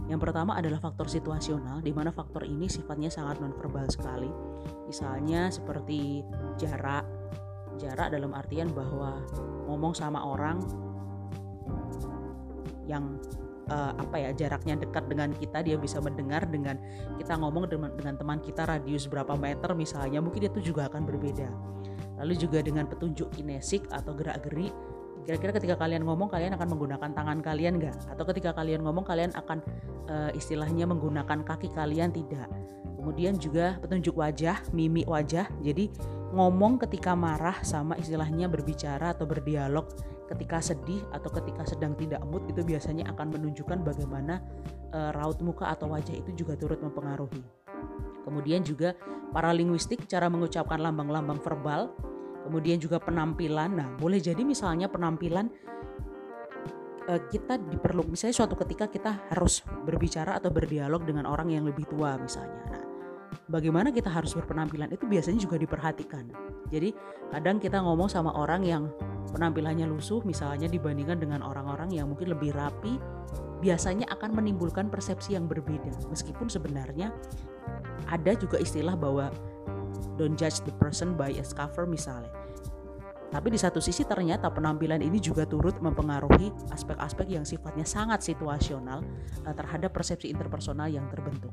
[0.07, 4.31] Yang pertama adalah faktor situasional, di mana faktor ini sifatnya sangat nonverbal sekali.
[4.87, 6.23] Misalnya seperti
[6.55, 7.03] jarak,
[7.75, 9.19] jarak dalam artian bahwa
[9.67, 10.63] ngomong sama orang
[12.89, 13.19] yang
[13.71, 16.79] uh, apa ya jaraknya dekat dengan kita dia bisa mendengar dengan
[17.15, 21.47] kita ngomong dengan, dengan teman kita radius berapa meter misalnya mungkin itu juga akan berbeda.
[22.19, 24.73] Lalu juga dengan petunjuk kinesik atau gerak gerik
[25.23, 27.95] kira-kira ketika kalian ngomong kalian akan menggunakan tangan kalian nggak?
[28.11, 29.63] Atau ketika kalian ngomong kalian akan
[30.11, 32.51] uh, istilahnya menggunakan kaki kalian tidak?
[32.99, 35.47] Kemudian juga petunjuk wajah mimik wajah.
[35.63, 35.91] Jadi
[36.35, 39.87] ngomong ketika marah sama istilahnya berbicara atau berdialog
[40.27, 44.39] ketika sedih atau ketika sedang tidak mood itu biasanya akan menunjukkan bagaimana
[44.91, 47.43] e, raut muka atau wajah itu juga turut mempengaruhi.
[48.23, 48.95] Kemudian juga
[49.35, 51.91] para linguistik cara mengucapkan lambang-lambang verbal,
[52.47, 53.75] kemudian juga penampilan.
[53.75, 55.51] Nah, boleh jadi misalnya penampilan
[57.07, 61.83] e, kita diperlu misalnya suatu ketika kita harus berbicara atau berdialog dengan orang yang lebih
[61.91, 62.63] tua misalnya.
[62.71, 62.83] Nah,
[63.51, 66.31] bagaimana kita harus berpenampilan itu biasanya juga diperhatikan.
[66.71, 66.95] Jadi
[67.29, 68.87] kadang kita ngomong sama orang yang
[69.31, 72.99] penampilannya lusuh misalnya dibandingkan dengan orang-orang yang mungkin lebih rapi,
[73.63, 75.95] biasanya akan menimbulkan persepsi yang berbeda.
[76.11, 77.15] Meskipun sebenarnya
[78.11, 79.31] ada juga istilah bahwa
[80.19, 82.29] don't judge the person by its cover misalnya.
[83.33, 89.01] Tapi di satu sisi ternyata penampilan ini juga turut mempengaruhi aspek-aspek yang sifatnya sangat situasional
[89.41, 91.49] eh, terhadap persepsi interpersonal yang terbentuk.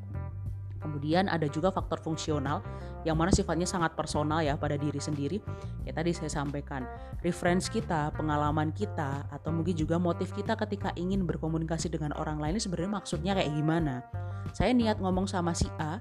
[0.81, 2.65] Kemudian ada juga faktor fungsional
[3.05, 5.39] yang mana sifatnya sangat personal ya pada diri sendiri.
[5.85, 6.89] Ya tadi saya sampaikan,
[7.21, 12.57] reference kita, pengalaman kita atau mungkin juga motif kita ketika ingin berkomunikasi dengan orang lain
[12.57, 14.01] sebenarnya maksudnya kayak gimana.
[14.57, 16.01] Saya niat ngomong sama si A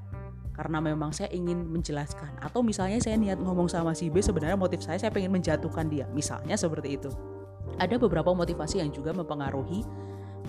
[0.55, 4.83] karena memang saya ingin menjelaskan atau misalnya saya niat ngomong sama si B sebenarnya motif
[4.83, 6.07] saya saya ingin menjatuhkan dia.
[6.15, 7.11] Misalnya seperti itu.
[7.79, 9.83] Ada beberapa motivasi yang juga mempengaruhi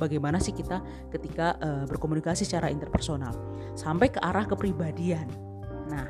[0.00, 0.80] bagaimana sih kita
[1.12, 3.36] ketika uh, berkomunikasi secara interpersonal
[3.76, 5.28] sampai ke arah kepribadian.
[5.92, 6.08] Nah,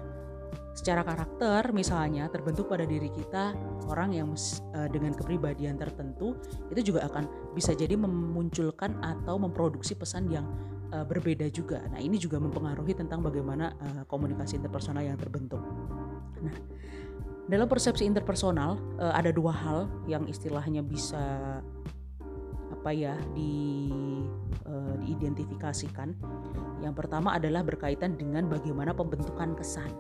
[0.71, 3.59] secara karakter misalnya terbentuk pada diri kita
[3.91, 6.39] orang yang uh, dengan kepribadian tertentu
[6.71, 7.27] itu juga akan
[7.59, 10.47] bisa jadi memunculkan atau memproduksi pesan yang
[10.95, 11.83] uh, berbeda juga.
[11.91, 13.75] Nah, ini juga mempengaruhi tentang bagaimana
[14.07, 15.61] komunikasi interpersonal yang terbentuk.
[16.41, 16.55] Nah,
[17.51, 21.59] dalam persepsi interpersonal ada dua hal yang istilahnya bisa
[22.81, 23.93] apa ya di
[24.65, 26.17] uh, diidentifikasikan.
[26.81, 29.93] Yang pertama adalah berkaitan dengan bagaimana pembentukan kesan.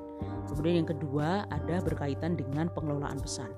[0.49, 3.53] Kemudian yang kedua ada berkaitan dengan pengelolaan pesan.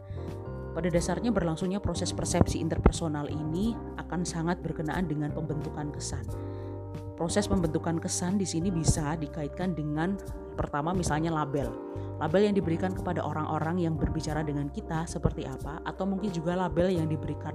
[0.74, 6.26] Pada dasarnya berlangsungnya proses persepsi interpersonal ini akan sangat berkenaan dengan pembentukan kesan.
[7.14, 10.16] Proses pembentukan kesan di sini bisa dikaitkan dengan
[10.56, 11.70] pertama misalnya label.
[12.20, 16.92] Label yang diberikan kepada orang-orang yang berbicara dengan kita seperti apa atau mungkin juga label
[16.92, 17.52] yang diberikan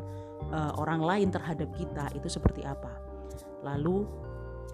[0.52, 2.92] uh, orang lain terhadap kita itu seperti apa.
[3.64, 4.06] Lalu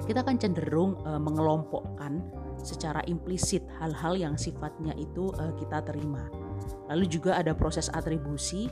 [0.10, 2.20] kita akan cenderung uh, mengelompokkan
[2.64, 6.26] secara implisit hal-hal yang sifatnya itu uh, kita terima
[6.92, 8.68] Lalu juga ada proses atribusi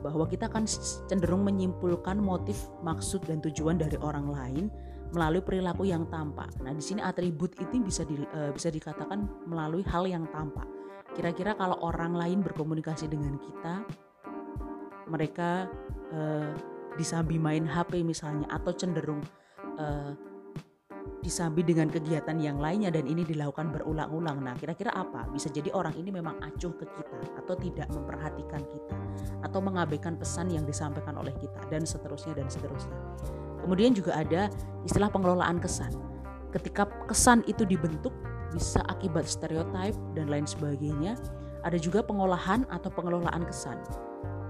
[0.00, 0.64] bahwa kita akan
[1.08, 4.64] cenderung menyimpulkan motif, maksud dan tujuan dari orang lain
[5.10, 6.50] melalui perilaku yang tampak.
[6.62, 10.66] Nah, di sini atribut itu bisa di, uh, bisa dikatakan melalui hal yang tampak.
[11.14, 13.82] Kira-kira kalau orang lain berkomunikasi dengan kita,
[15.10, 15.66] mereka
[16.14, 16.54] uh,
[16.94, 19.22] disambi main HP misalnya atau cenderung
[19.78, 20.14] uh,
[21.20, 24.40] disambi dengan kegiatan yang lainnya dan ini dilakukan berulang-ulang.
[24.40, 25.28] Nah, kira-kira apa?
[25.28, 28.96] Bisa jadi orang ini memang acuh ke kita atau tidak memperhatikan kita
[29.44, 32.96] atau mengabaikan pesan yang disampaikan oleh kita dan seterusnya dan seterusnya.
[33.64, 34.48] Kemudian juga ada
[34.84, 35.92] istilah pengelolaan kesan.
[36.50, 38.12] Ketika kesan itu dibentuk
[38.50, 41.14] bisa akibat stereotip dan lain sebagainya.
[41.60, 43.76] Ada juga pengolahan atau pengelolaan kesan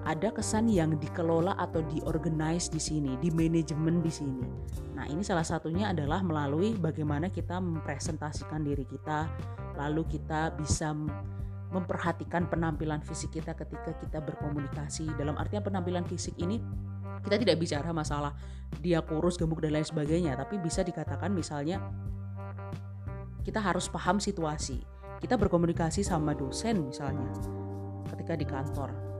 [0.08, 4.42] ada kesan yang dikelola atau diorganize di sini, di manajemen di sini.
[4.96, 9.28] Nah, ini salah satunya adalah melalui bagaimana kita mempresentasikan diri kita,
[9.76, 10.96] lalu kita bisa
[11.70, 15.10] memperhatikan penampilan fisik kita ketika kita berkomunikasi.
[15.14, 16.58] Dalam artian penampilan fisik ini
[17.22, 18.34] kita tidak bicara masalah
[18.82, 21.78] dia kurus, gemuk dan lain sebagainya, tapi bisa dikatakan misalnya
[23.46, 24.82] kita harus paham situasi.
[25.20, 27.28] Kita berkomunikasi sama dosen misalnya
[28.08, 29.10] ketika di kantor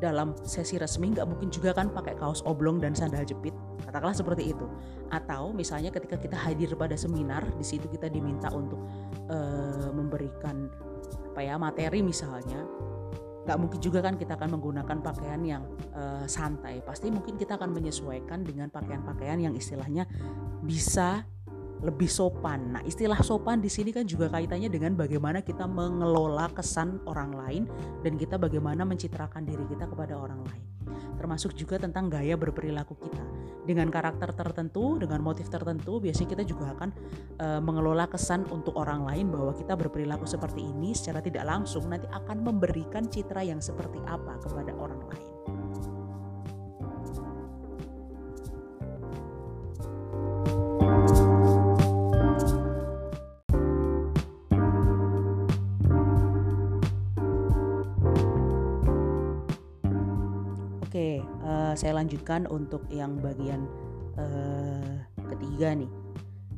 [0.00, 3.52] dalam sesi resmi nggak mungkin juga kan pakai kaos oblong dan sandal jepit
[3.84, 4.66] katakanlah seperti itu
[5.12, 8.80] atau misalnya ketika kita hadir pada seminar di situ kita diminta untuk
[9.28, 10.72] uh, memberikan
[11.40, 12.68] apa ya materi misalnya
[13.48, 15.64] nggak mungkin juga kan kita akan menggunakan pakaian yang
[15.96, 16.84] uh, santai.
[16.84, 20.04] Pasti mungkin kita akan menyesuaikan dengan pakaian-pakaian yang istilahnya
[20.60, 21.24] bisa
[21.80, 22.76] lebih sopan.
[22.76, 27.62] Nah, istilah sopan di sini kan juga kaitannya dengan bagaimana kita mengelola kesan orang lain
[28.04, 30.62] dan kita bagaimana mencitrakan diri kita kepada orang lain.
[31.16, 33.24] Termasuk juga tentang gaya berperilaku kita.
[33.64, 36.90] Dengan karakter tertentu, dengan motif tertentu, biasanya kita juga akan
[37.36, 42.08] e, mengelola kesan untuk orang lain bahwa kita berperilaku seperti ini secara tidak langsung nanti
[42.08, 45.28] akan memberikan citra yang seperti apa kepada orang lain.
[50.40, 50.59] Oke,
[61.70, 63.70] uh, saya lanjutkan untuk yang bagian
[64.18, 64.98] uh,
[65.30, 65.90] ketiga nih.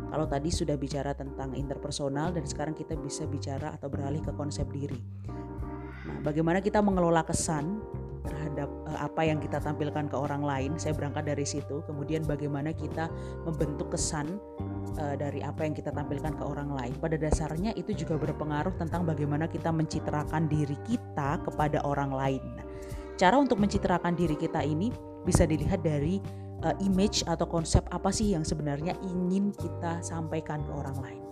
[0.09, 4.68] Kalau tadi sudah bicara tentang interpersonal dan sekarang kita bisa bicara atau beralih ke konsep
[4.72, 4.98] diri.
[6.09, 7.81] Nah, bagaimana kita mengelola kesan
[8.25, 10.77] terhadap uh, apa yang kita tampilkan ke orang lain?
[10.77, 11.85] Saya berangkat dari situ.
[11.85, 13.09] Kemudian bagaimana kita
[13.44, 14.37] membentuk kesan
[15.01, 16.92] uh, dari apa yang kita tampilkan ke orang lain.
[17.01, 22.42] Pada dasarnya itu juga berpengaruh tentang bagaimana kita mencitrakan diri kita kepada orang lain.
[22.59, 22.71] Nah,
[23.22, 24.90] cara untuk mencitrakan diri kita ini
[25.22, 26.18] bisa dilihat dari
[26.66, 31.22] uh, image atau konsep apa sih yang sebenarnya ingin kita sampaikan ke orang lain.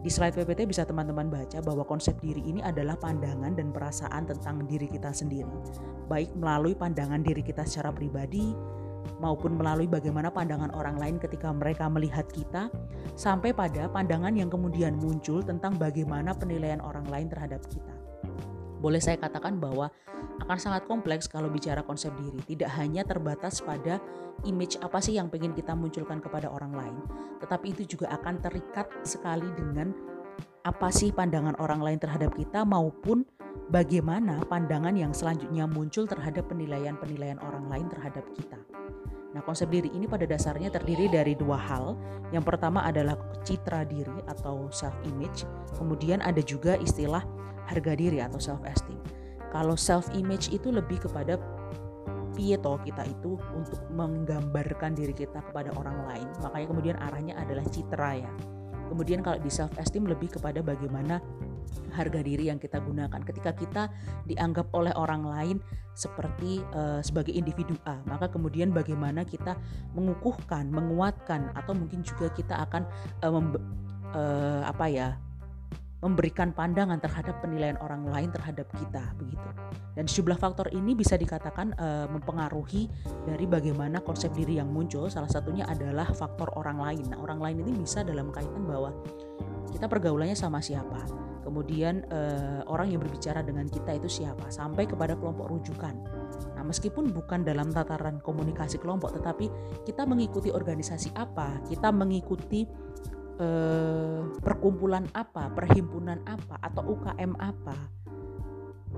[0.00, 4.64] Di slide PPT bisa teman-teman baca bahwa konsep diri ini adalah pandangan dan perasaan tentang
[4.64, 5.52] diri kita sendiri,
[6.08, 8.56] baik melalui pandangan diri kita secara pribadi
[9.20, 12.72] maupun melalui bagaimana pandangan orang lain ketika mereka melihat kita,
[13.12, 18.06] sampai pada pandangan yang kemudian muncul tentang bagaimana penilaian orang lain terhadap kita
[18.80, 19.90] boleh saya katakan bahwa
[20.42, 22.38] akan sangat kompleks kalau bicara konsep diri.
[22.44, 23.98] Tidak hanya terbatas pada
[24.44, 27.00] image apa sih yang pengen kita munculkan kepada orang lain,
[27.40, 29.96] tetapi itu juga akan terikat sekali dengan
[30.66, 33.24] apa sih pandangan orang lain terhadap kita maupun
[33.70, 38.58] bagaimana pandangan yang selanjutnya muncul terhadap penilaian-penilaian orang lain terhadap kita.
[39.36, 41.92] Nah, konsep diri ini pada dasarnya terdiri dari dua hal.
[42.32, 45.44] Yang pertama adalah citra diri atau self image,
[45.76, 47.22] kemudian ada juga istilah
[47.68, 49.15] harga diri atau self esteem.
[49.54, 51.38] Kalau self image itu lebih kepada
[52.36, 56.28] pieto kita itu untuk menggambarkan diri kita kepada orang lain.
[56.44, 58.30] Makanya kemudian arahnya adalah citra ya.
[58.86, 61.18] Kemudian kalau di self esteem lebih kepada bagaimana
[61.90, 63.20] harga diri yang kita gunakan.
[63.24, 63.82] Ketika kita
[64.28, 65.56] dianggap oleh orang lain
[65.96, 69.56] seperti uh, sebagai individu A, maka kemudian bagaimana kita
[69.96, 72.82] mengukuhkan, menguatkan, atau mungkin juga kita akan
[73.24, 73.32] uh,
[74.12, 75.08] uh, apa ya
[76.04, 79.48] memberikan pandangan terhadap penilaian orang lain terhadap kita begitu.
[79.96, 82.92] Dan sejumlah faktor ini bisa dikatakan uh, mempengaruhi
[83.24, 85.08] dari bagaimana konsep diri yang muncul.
[85.08, 87.04] Salah satunya adalah faktor orang lain.
[87.08, 88.92] Nah, orang lain ini bisa dalam kaitan bahwa
[89.72, 91.08] kita pergaulannya sama siapa.
[91.40, 95.94] Kemudian uh, orang yang berbicara dengan kita itu siapa sampai kepada kelompok rujukan.
[96.58, 99.48] Nah, meskipun bukan dalam tataran komunikasi kelompok tetapi
[99.88, 102.66] kita mengikuti organisasi apa, kita mengikuti
[103.40, 107.76] eh, perkumpulan apa, perhimpunan apa, atau UKM apa.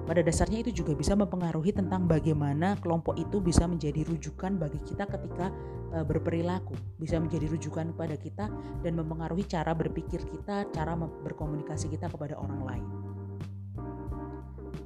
[0.08, 5.04] Pada dasarnya itu juga bisa mempengaruhi tentang bagaimana kelompok itu bisa menjadi rujukan bagi kita
[5.04, 5.52] ketika
[5.92, 8.46] e, berperilaku, bisa menjadi rujukan kepada kita
[8.80, 12.86] dan mempengaruhi cara berpikir kita, cara berkomunikasi kita kepada orang lain.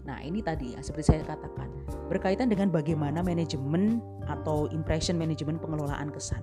[0.02, 1.70] Nah, ini tadi ya seperti saya katakan,
[2.10, 6.42] berkaitan dengan bagaimana manajemen atau impression management pengelolaan kesan.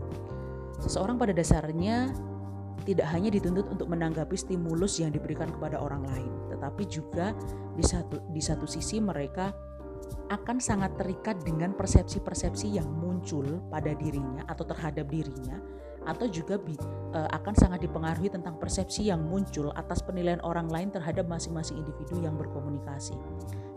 [0.79, 2.15] Seseorang pada dasarnya
[2.85, 7.35] tidak hanya dituntut untuk menanggapi stimulus yang diberikan kepada orang lain, tetapi juga
[7.75, 9.51] di satu di satu sisi mereka
[10.29, 15.57] akan sangat terikat dengan persepsi-persepsi yang muncul pada dirinya atau terhadap dirinya
[16.07, 16.73] atau juga bi,
[17.13, 22.23] e, akan sangat dipengaruhi tentang persepsi yang muncul atas penilaian orang lain terhadap masing-masing individu
[22.23, 23.13] yang berkomunikasi.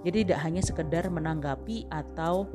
[0.06, 2.46] Jadi tidak hanya sekedar menanggapi atau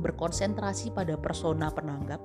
[0.00, 2.22] berkonsentrasi pada persona penanggap,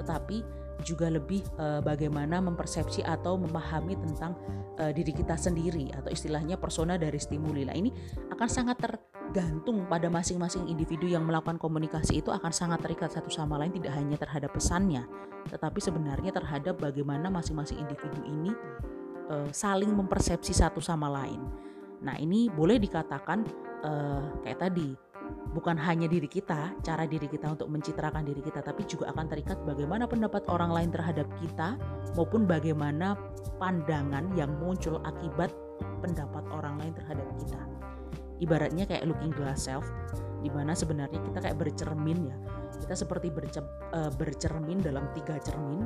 [0.00, 0.42] tetapi
[0.82, 4.34] juga lebih uh, bagaimana mempersepsi atau memahami tentang
[4.80, 7.68] uh, diri kita sendiri atau istilahnya persona dari stimuli.
[7.68, 7.92] Nah, ini
[8.32, 13.60] akan sangat tergantung pada masing-masing individu yang melakukan komunikasi itu akan sangat terikat satu sama
[13.60, 15.04] lain tidak hanya terhadap pesannya,
[15.52, 18.52] tetapi sebenarnya terhadap bagaimana masing-masing individu ini
[19.30, 21.40] uh, saling mempersepsi satu sama lain.
[22.00, 23.44] Nah, ini boleh dikatakan
[23.84, 25.09] uh, kayak tadi
[25.50, 29.58] bukan hanya diri kita, cara diri kita untuk mencitrakan diri kita, tapi juga akan terikat
[29.66, 31.74] bagaimana pendapat orang lain terhadap kita
[32.14, 33.18] maupun bagaimana
[33.58, 35.50] pandangan yang muncul akibat
[35.98, 37.60] pendapat orang lain terhadap kita.
[38.40, 39.84] Ibaratnya kayak looking glass self,
[40.40, 42.36] di mana sebenarnya kita kayak bercermin ya.
[42.80, 43.60] Kita seperti berce
[43.92, 45.84] uh, bercermin dalam tiga cermin.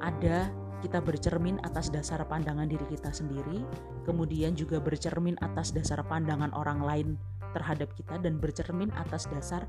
[0.00, 0.48] Ada
[0.80, 3.60] kita bercermin atas dasar pandangan diri kita sendiri,
[4.08, 7.08] kemudian juga bercermin atas dasar pandangan orang lain
[7.52, 9.66] terhadap kita dan bercermin atas dasar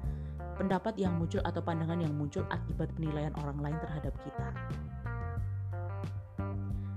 [0.62, 4.48] pendapat yang muncul atau pandangan yang muncul akibat penilaian orang lain terhadap kita.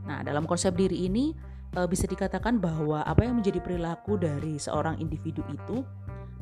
[0.04, 1.32] Nah, dalam konsep diri ini
[1.72, 5.80] e, bisa dikatakan bahwa apa yang menjadi perilaku dari seorang individu itu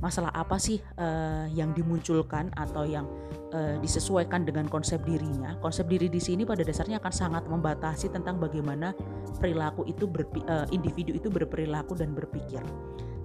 [0.02, 1.08] masalah apa sih e,
[1.54, 3.06] yang dimunculkan atau yang
[3.54, 5.54] e, disesuaikan dengan konsep dirinya.
[5.62, 8.90] Konsep diri di sini pada dasarnya akan sangat membatasi tentang bagaimana
[9.38, 10.10] perilaku itu
[10.42, 12.66] e, individu itu berperilaku dan berpikir.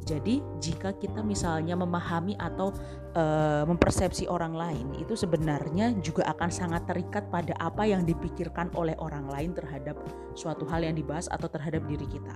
[0.08, 2.72] Jadi jika kita misalnya memahami atau
[3.12, 3.24] e,
[3.68, 9.28] mempersepsi orang lain itu sebenarnya juga akan sangat terikat pada apa yang dipikirkan oleh orang
[9.28, 10.00] lain terhadap
[10.32, 12.32] suatu hal yang dibahas atau terhadap diri kita.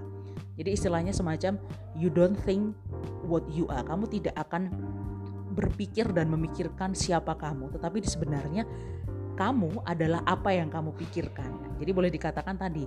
[0.60, 1.56] Jadi istilahnya semacam
[1.96, 2.76] you don't think
[3.24, 3.88] what you are.
[3.88, 4.68] Kamu tidak akan
[5.56, 8.68] berpikir dan memikirkan siapa kamu, tetapi sebenarnya
[9.40, 11.80] kamu adalah apa yang kamu pikirkan.
[11.80, 12.84] Jadi boleh dikatakan tadi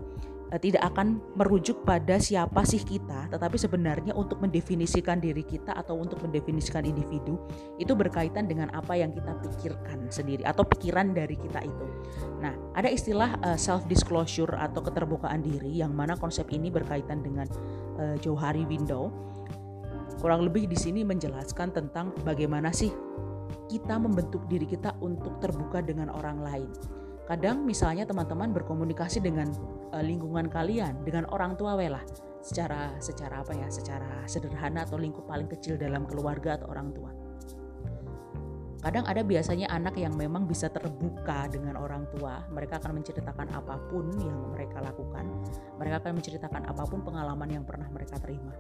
[0.61, 6.23] tidak akan merujuk pada siapa sih kita, tetapi sebenarnya untuk mendefinisikan diri kita atau untuk
[6.23, 7.41] mendefinisikan individu
[7.81, 11.87] itu berkaitan dengan apa yang kita pikirkan sendiri atau pikiran dari kita itu.
[12.39, 17.25] Nah, ada istilah uh, eh, self disclosure atau keterbukaan diri yang mana konsep ini berkaitan
[17.25, 17.51] dengan
[17.99, 19.11] uh, Johari Window.
[20.23, 22.95] Kurang lebih di sini menjelaskan tentang bagaimana sih
[23.69, 26.71] kita membentuk diri kita untuk terbuka dengan orang lain
[27.25, 29.49] kadang misalnya teman-teman berkomunikasi dengan
[29.97, 32.05] uh, lingkungan kalian dengan orang tua welah
[32.45, 37.11] secara secara apa ya secara sederhana atau lingkup paling kecil dalam keluarga atau orang tua.
[38.85, 42.45] Kadang ada biasanya anak yang memang bisa terbuka dengan orang tua.
[42.53, 45.25] Mereka akan menceritakan apa pun yang mereka lakukan.
[45.81, 48.53] Mereka akan menceritakan apa pun pengalaman yang pernah mereka terima.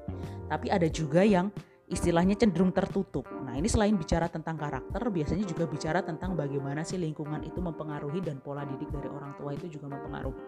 [0.48, 1.52] Tapi ada juga yang
[1.84, 3.28] istilahnya cenderung tertutup.
[3.44, 8.24] Nah, ini selain bicara tentang karakter, biasanya juga bicara tentang bagaimana sih lingkungan itu mempengaruhi
[8.24, 10.40] dan pola didik dari orang tua itu juga mempengaruhi.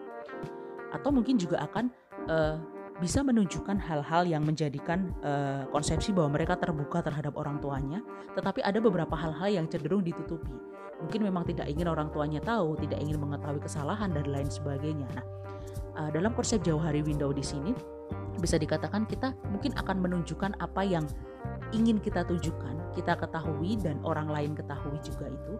[0.89, 1.85] Atau mungkin juga akan
[2.25, 2.57] uh,
[2.97, 8.01] bisa menunjukkan hal-hal yang menjadikan uh, konsepsi bahwa mereka terbuka terhadap orang tuanya,
[8.33, 10.53] tetapi ada beberapa hal-hal yang cenderung ditutupi.
[10.97, 15.05] Mungkin memang tidak ingin orang tuanya tahu, tidak ingin mengetahui kesalahan dan lain sebagainya.
[15.13, 15.25] Nah,
[15.97, 17.73] uh, dalam konsep jauh hari window di sini
[18.37, 21.09] bisa dikatakan kita mungkin akan menunjukkan apa yang
[21.73, 25.53] ingin kita tunjukkan, kita ketahui dan orang lain ketahui juga itu.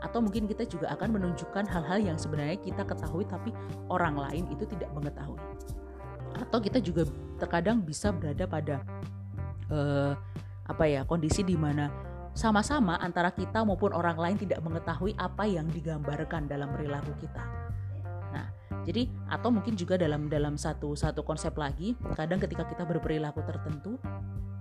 [0.00, 3.52] Atau mungkin kita juga akan menunjukkan hal-hal yang sebenarnya kita ketahui tapi
[3.92, 5.42] orang lain itu tidak mengetahui.
[6.30, 7.04] atau kita juga
[7.36, 8.80] terkadang bisa berada pada
[9.68, 10.14] uh,
[10.64, 11.90] apa ya kondisi di mana
[12.32, 17.69] sama-sama antara kita maupun orang lain tidak mengetahui apa yang digambarkan dalam perilaku kita.
[18.90, 24.02] Jadi atau mungkin juga dalam dalam satu satu konsep lagi, kadang ketika kita berperilaku tertentu,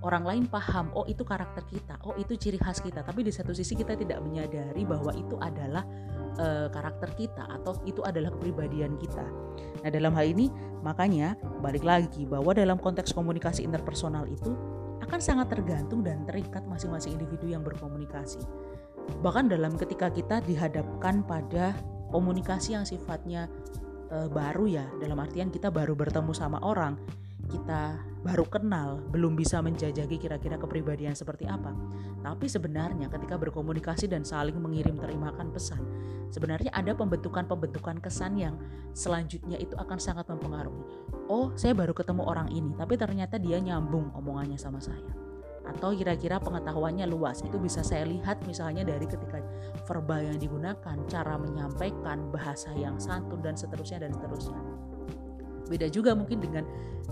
[0.06, 3.58] orang lain paham, oh itu karakter kita, oh itu ciri khas kita, tapi di satu
[3.58, 5.82] sisi kita tidak menyadari bahwa itu adalah
[6.38, 9.26] uh, karakter kita atau itu adalah kepribadian kita.
[9.82, 10.54] Nah, dalam hal ini
[10.86, 11.34] makanya
[11.66, 14.54] balik lagi bahwa dalam konteks komunikasi interpersonal itu
[15.10, 18.46] akan sangat tergantung dan terikat masing-masing individu yang berkomunikasi.
[19.26, 21.74] Bahkan dalam ketika kita dihadapkan pada
[22.14, 23.50] komunikasi yang sifatnya
[24.10, 26.98] e, baru ya, dalam artian kita baru bertemu sama orang,
[27.50, 31.74] kita baru kenal, belum bisa menjajaki kira-kira kepribadian seperti apa.
[32.20, 35.82] Tapi sebenarnya ketika berkomunikasi dan saling mengirim terimakan pesan,
[36.30, 38.56] sebenarnya ada pembentukan-pembentukan kesan yang
[38.94, 40.84] selanjutnya itu akan sangat mempengaruhi.
[41.32, 45.19] Oh, saya baru ketemu orang ini, tapi ternyata dia nyambung omongannya sama saya.
[45.70, 49.40] Atau kira-kira pengetahuannya luas, itu bisa saya lihat misalnya dari ketika
[49.86, 54.60] verbal yang digunakan, cara menyampaikan, bahasa yang santun dan seterusnya dan seterusnya.
[55.70, 56.66] Beda juga mungkin dengan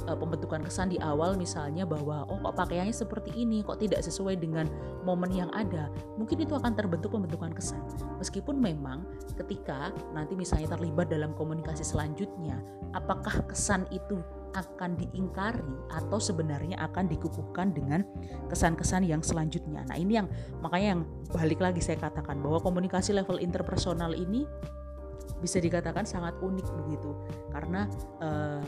[0.09, 3.61] uh, pembentukan kesan di awal misalnya bahwa oh kok pakaiannya seperti ini?
[3.61, 4.65] Kok tidak sesuai dengan
[5.05, 5.93] momen yang ada?
[6.17, 7.79] Mungkin itu akan terbentuk pembentukan kesan.
[8.17, 9.05] Meskipun memang
[9.37, 12.57] ketika nanti misalnya terlibat dalam komunikasi selanjutnya
[12.97, 14.17] apakah kesan itu
[14.57, 15.61] akan diingkari
[15.93, 18.01] atau sebenarnya akan dikukuhkan dengan
[18.49, 19.85] kesan-kesan yang selanjutnya.
[19.85, 20.27] Nah, ini yang
[20.65, 24.49] makanya yang balik lagi saya katakan bahwa komunikasi level interpersonal ini
[25.37, 27.13] bisa dikatakan sangat unik begitu
[27.53, 27.85] karena
[28.23, 28.63] uh,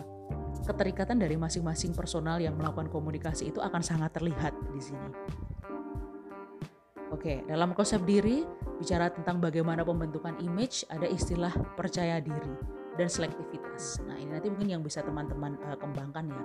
[0.69, 5.09] keterikatan dari masing-masing personal yang melakukan komunikasi itu akan sangat terlihat di sini.
[7.09, 8.45] Oke, dalam konsep diri
[8.77, 14.03] bicara tentang bagaimana pembentukan image ada istilah percaya diri dan selektivitas.
[14.03, 16.43] Nah, ini nanti mungkin yang bisa teman-teman uh, kembangkan ya.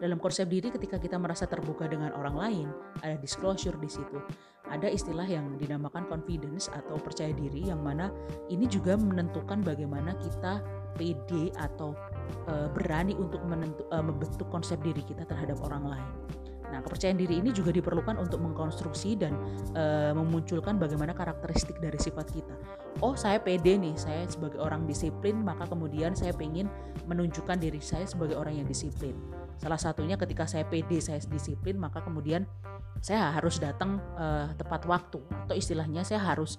[0.00, 2.68] Dalam konsep diri ketika kita merasa terbuka dengan orang lain,
[3.04, 4.16] ada disclosure di situ.
[4.72, 8.08] Ada istilah yang dinamakan confidence atau percaya diri yang mana
[8.48, 10.64] ini juga menentukan bagaimana kita
[10.96, 11.92] PD atau
[12.48, 16.10] e, berani untuk menentu, e, membentuk konsep diri kita terhadap orang lain.
[16.70, 19.34] Nah, kepercayaan diri ini juga diperlukan untuk mengkonstruksi dan
[19.74, 22.54] e, memunculkan bagaimana karakteristik dari sifat kita.
[23.02, 26.70] Oh, saya pede nih, saya sebagai orang disiplin, maka kemudian saya ingin
[27.10, 29.14] menunjukkan diri saya sebagai orang yang disiplin.
[29.58, 32.46] Salah satunya ketika saya pede, saya disiplin, maka kemudian
[33.02, 36.56] saya harus datang e, tepat waktu atau istilahnya saya harus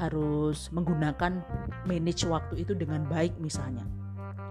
[0.00, 1.44] harus menggunakan
[1.84, 3.84] manage waktu itu dengan baik misalnya.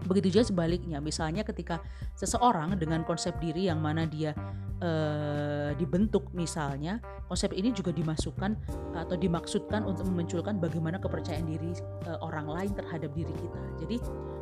[0.08, 1.84] Begitu juga sebaliknya, misalnya ketika
[2.16, 4.32] seseorang dengan konsep diri yang mana dia
[4.80, 8.52] uh, dibentuk misalnya, konsep ini juga dimasukkan
[8.95, 11.76] atau dimaksudkan untuk memunculkan bagaimana kepercayaan diri
[12.08, 13.62] uh, orang lain terhadap diri kita.
[13.84, 13.97] Jadi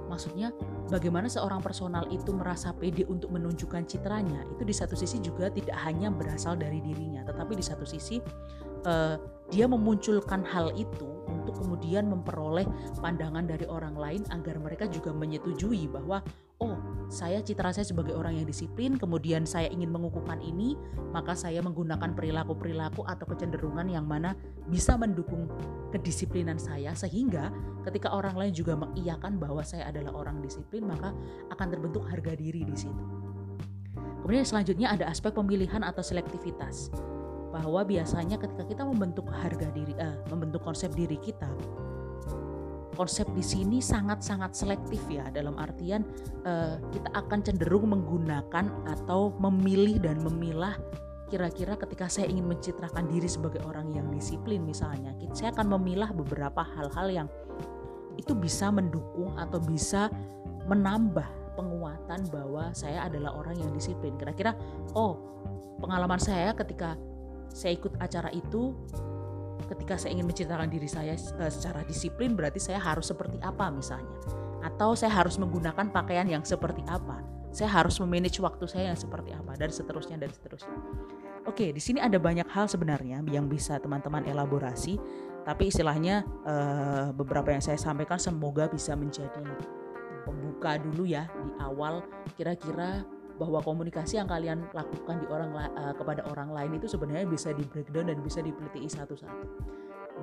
[0.07, 0.55] maksudnya
[0.87, 5.75] bagaimana seorang personal itu merasa pede untuk menunjukkan citranya itu di satu sisi juga tidak
[5.83, 8.21] hanya berasal dari dirinya, tetapi di satu sisi
[8.87, 9.17] uh,
[9.51, 11.16] dia memunculkan hal itu
[11.47, 12.67] untuk kemudian memperoleh
[12.99, 16.19] pandangan dari orang lain agar mereka juga menyetujui bahwa
[16.59, 16.75] oh
[17.07, 20.75] saya citra saya sebagai orang yang disiplin kemudian saya ingin mengukuhkan ini
[21.15, 24.35] maka saya menggunakan perilaku-perilaku atau kecenderungan yang mana
[24.67, 25.47] bisa mendukung
[25.95, 27.47] kedisiplinan saya sehingga
[27.87, 31.15] ketika orang lain juga mengiyakan bahwa saya adalah orang disiplin maka
[31.55, 33.05] akan terbentuk harga diri di situ.
[34.19, 36.91] Kemudian selanjutnya ada aspek pemilihan atau selektivitas
[37.57, 41.49] bahwa biasanya ketika kita membentuk harga diri, uh, membentuk konsep diri kita,
[42.93, 46.05] konsep di sini sangat-sangat selektif ya dalam artian
[46.45, 50.77] uh, kita akan cenderung menggunakan atau memilih dan memilah
[51.27, 56.63] kira-kira ketika saya ingin mencitrakan diri sebagai orang yang disiplin misalnya saya akan memilah beberapa
[56.63, 57.27] hal-hal yang
[58.17, 60.09] itu bisa mendukung atau bisa
[60.65, 64.13] menambah penguatan bahwa saya adalah orang yang disiplin.
[64.17, 64.53] Kira-kira
[64.93, 65.17] oh
[65.81, 66.97] pengalaman saya ketika
[67.51, 68.75] saya ikut acara itu
[69.67, 74.15] ketika saya ingin menceritakan diri saya uh, secara disiplin berarti saya harus seperti apa misalnya?
[74.63, 77.21] Atau saya harus menggunakan pakaian yang seperti apa?
[77.51, 79.55] Saya harus memanage waktu saya yang seperti apa?
[79.55, 80.77] Dan seterusnya dan seterusnya.
[81.47, 84.99] Oke di sini ada banyak hal sebenarnya yang bisa teman-teman elaborasi
[85.47, 89.47] tapi istilahnya uh, beberapa yang saya sampaikan semoga bisa menjadi
[90.27, 92.03] pembuka dulu ya di awal.
[92.35, 93.07] Kira-kira
[93.37, 97.63] bahwa komunikasi yang kalian lakukan di orang uh, kepada orang lain itu sebenarnya bisa di
[97.65, 99.47] breakdown dan bisa dipeliti satu-satu.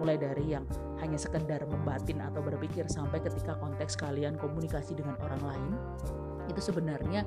[0.02, 0.66] Mulai dari yang
[0.98, 5.72] hanya sekedar membatin atau berpikir sampai ketika konteks kalian komunikasi dengan orang lain
[6.50, 7.24] itu sebenarnya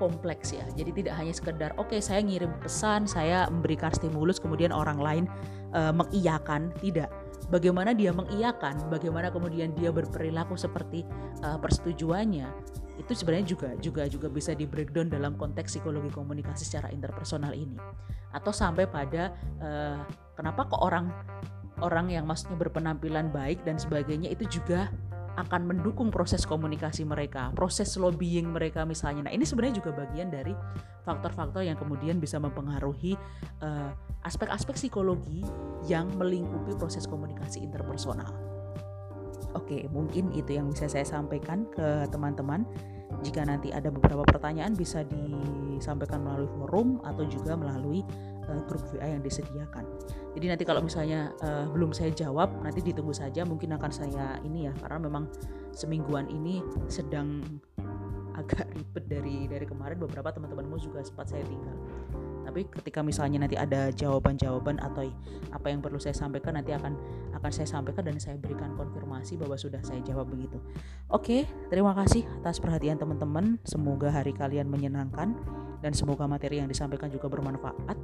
[0.00, 0.64] kompleks ya.
[0.72, 5.24] Jadi tidak hanya sekedar oke okay, saya ngirim pesan, saya memberikan stimulus kemudian orang lain
[5.76, 7.12] uh, mengiyakan, tidak.
[7.50, 11.02] bagaimana dia mengiyakan, bagaimana kemudian dia berperilaku seperti
[11.42, 12.46] uh, persetujuannya
[13.00, 17.80] itu sebenarnya juga juga juga bisa di breakdown dalam konteks psikologi komunikasi secara interpersonal ini
[18.36, 19.98] atau sampai pada uh,
[20.36, 21.08] kenapa kok orang
[21.80, 24.92] orang yang maksudnya berpenampilan baik dan sebagainya itu juga
[25.38, 29.30] akan mendukung proses komunikasi mereka, proses lobbying mereka misalnya.
[29.30, 30.54] Nah, ini sebenarnya juga bagian dari
[31.06, 33.14] faktor-faktor yang kemudian bisa mempengaruhi
[33.62, 33.90] uh,
[34.26, 35.46] aspek-aspek psikologi
[35.86, 38.30] yang melingkupi proses komunikasi interpersonal.
[39.54, 42.62] Oke, mungkin itu yang bisa saya sampaikan ke teman-teman.
[43.26, 48.06] Jika nanti ada beberapa pertanyaan bisa disampaikan melalui forum atau juga melalui
[48.50, 49.86] uh, grup WA yang disediakan.
[50.34, 53.46] Jadi nanti kalau misalnya uh, belum saya jawab, nanti ditunggu saja.
[53.46, 55.30] Mungkin akan saya ini ya, karena memang
[55.70, 57.40] semingguan ini sedang
[58.34, 59.96] agak ribet dari dari kemarin.
[60.02, 61.78] Beberapa teman-temanmu juga sempat saya tinggal
[62.50, 65.06] tapi ketika misalnya nanti ada jawaban-jawaban atau
[65.54, 66.98] apa yang perlu saya sampaikan nanti akan
[67.38, 70.58] akan saya sampaikan dan saya berikan konfirmasi bahwa sudah saya jawab begitu
[71.14, 75.38] oke terima kasih atas perhatian teman-teman semoga hari kalian menyenangkan
[75.78, 77.96] dan semoga materi yang disampaikan juga bermanfaat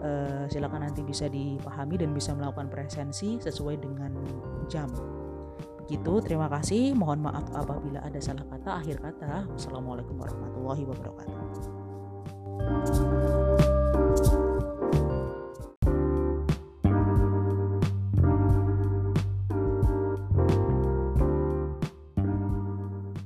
[0.00, 4.12] uh, silakan nanti bisa dipahami dan bisa melakukan presensi sesuai dengan
[4.66, 4.88] jam.
[5.84, 6.94] Begitu terima kasih.
[6.94, 9.48] Mohon maaf apabila ada salah kata akhir kata.
[9.50, 11.38] Wassalamualaikum warahmatullahi wabarakatuh.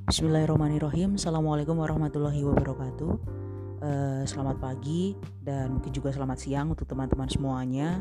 [0.09, 1.19] Bismillahirrahmanirrahim.
[1.19, 3.44] Assalamualaikum warahmatullahi wabarakatuh
[3.85, 5.13] uh, Selamat pagi
[5.45, 8.01] dan mungkin juga selamat siang untuk teman-teman semuanya.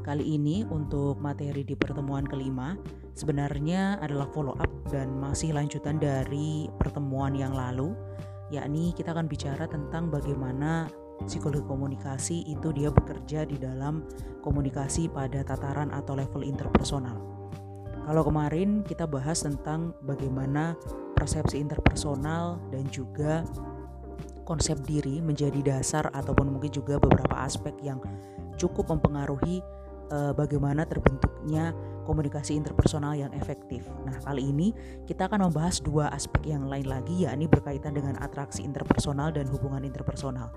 [0.00, 2.72] Kali ini untuk materi di pertemuan kelima
[3.20, 7.92] Sebenarnya adalah follow up dan masih lanjutan dari pertemuan yang lalu.
[8.48, 10.88] Yakni kita akan bicara tentang bagaimana
[11.28, 14.02] psikologi komunikasi itu dia bekerja di dalam
[14.40, 17.20] komunikasi pada tataran atau level interpersonal.
[18.08, 20.74] Kalau kemarin kita bahas tentang bagaimana
[21.12, 23.44] persepsi interpersonal dan juga
[24.50, 28.02] konsep diri menjadi dasar ataupun mungkin juga beberapa aspek yang
[28.58, 29.62] cukup mempengaruhi
[30.10, 31.70] uh, bagaimana terbentuknya
[32.02, 33.86] komunikasi interpersonal yang efektif.
[34.02, 34.74] Nah, kali ini
[35.06, 39.86] kita akan membahas dua aspek yang lain lagi yakni berkaitan dengan atraksi interpersonal dan hubungan
[39.86, 40.50] interpersonal.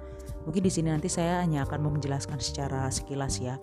[0.49, 3.61] Mungkin di sini nanti saya hanya akan menjelaskan secara sekilas ya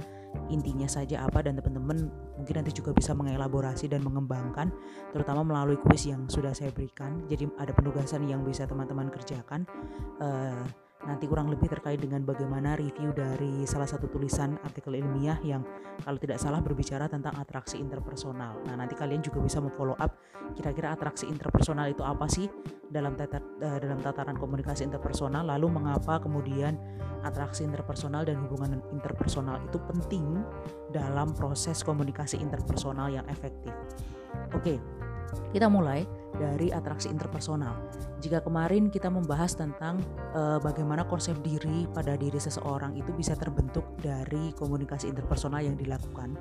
[0.51, 4.71] intinya saja apa dan teman-teman mungkin nanti juga bisa mengelaborasi dan mengembangkan
[5.15, 7.23] terutama melalui kuis yang sudah saya berikan.
[7.31, 9.67] Jadi ada penugasan yang bisa teman-teman kerjakan.
[10.19, 10.63] Uh,
[11.01, 15.65] nanti kurang lebih terkait dengan bagaimana review dari salah satu tulisan artikel ilmiah yang
[16.05, 18.61] kalau tidak salah berbicara tentang atraksi interpersonal.
[18.69, 20.13] Nah, nanti kalian juga bisa memfollow up
[20.53, 22.51] kira-kira atraksi interpersonal itu apa sih
[22.91, 26.77] dalam tata, uh, dalam tataran komunikasi interpersonal, lalu mengapa kemudian
[27.25, 30.41] atraksi interpersonal dan hubungan interpersonal itu penting
[30.93, 33.73] dalam proses komunikasi interpersonal yang efektif.
[34.53, 34.81] Oke,
[35.51, 36.07] kita mulai
[36.37, 37.75] dari atraksi interpersonal.
[38.23, 39.99] Jika kemarin kita membahas tentang
[40.31, 46.39] e, bagaimana konsep diri pada diri seseorang itu bisa terbentuk dari komunikasi interpersonal yang dilakukan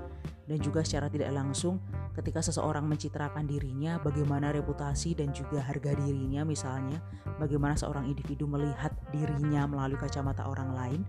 [0.50, 1.78] dan juga secara tidak langsung
[2.18, 6.98] ketika seseorang mencitrakan dirinya bagaimana reputasi dan juga harga dirinya misalnya
[7.38, 11.02] bagaimana seorang individu melihat dirinya melalui kacamata orang lain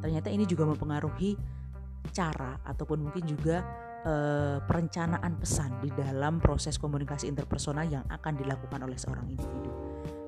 [0.00, 1.36] ternyata ini juga mempengaruhi
[2.16, 3.60] cara ataupun mungkin juga
[4.06, 9.70] uh, perencanaan pesan di dalam proses komunikasi interpersonal yang akan dilakukan oleh seorang individu.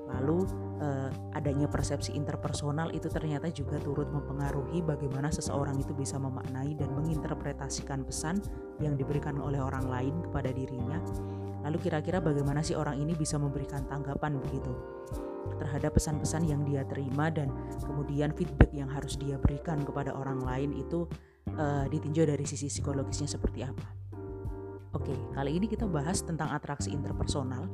[0.09, 0.45] Lalu
[0.83, 6.91] uh, adanya persepsi interpersonal itu ternyata juga turut mempengaruhi bagaimana seseorang itu bisa memaknai dan
[6.97, 8.41] menginterpretasikan pesan
[8.83, 10.99] yang diberikan oleh orang lain kepada dirinya.
[11.63, 14.73] Lalu kira-kira bagaimana sih orang ini bisa memberikan tanggapan begitu
[15.59, 17.51] terhadap pesan-pesan yang dia terima dan
[17.83, 21.09] kemudian feedback yang harus dia berikan kepada orang lain itu
[21.55, 23.87] uh, ditinjau dari sisi psikologisnya seperti apa.
[24.97, 27.69] Oke, kali ini kita bahas tentang atraksi interpersonal.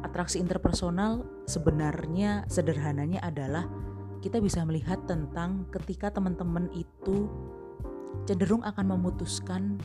[0.00, 3.68] Atraksi interpersonal sebenarnya sederhananya adalah
[4.24, 7.28] kita bisa melihat tentang ketika teman-teman itu
[8.24, 9.76] cenderung akan memutuskan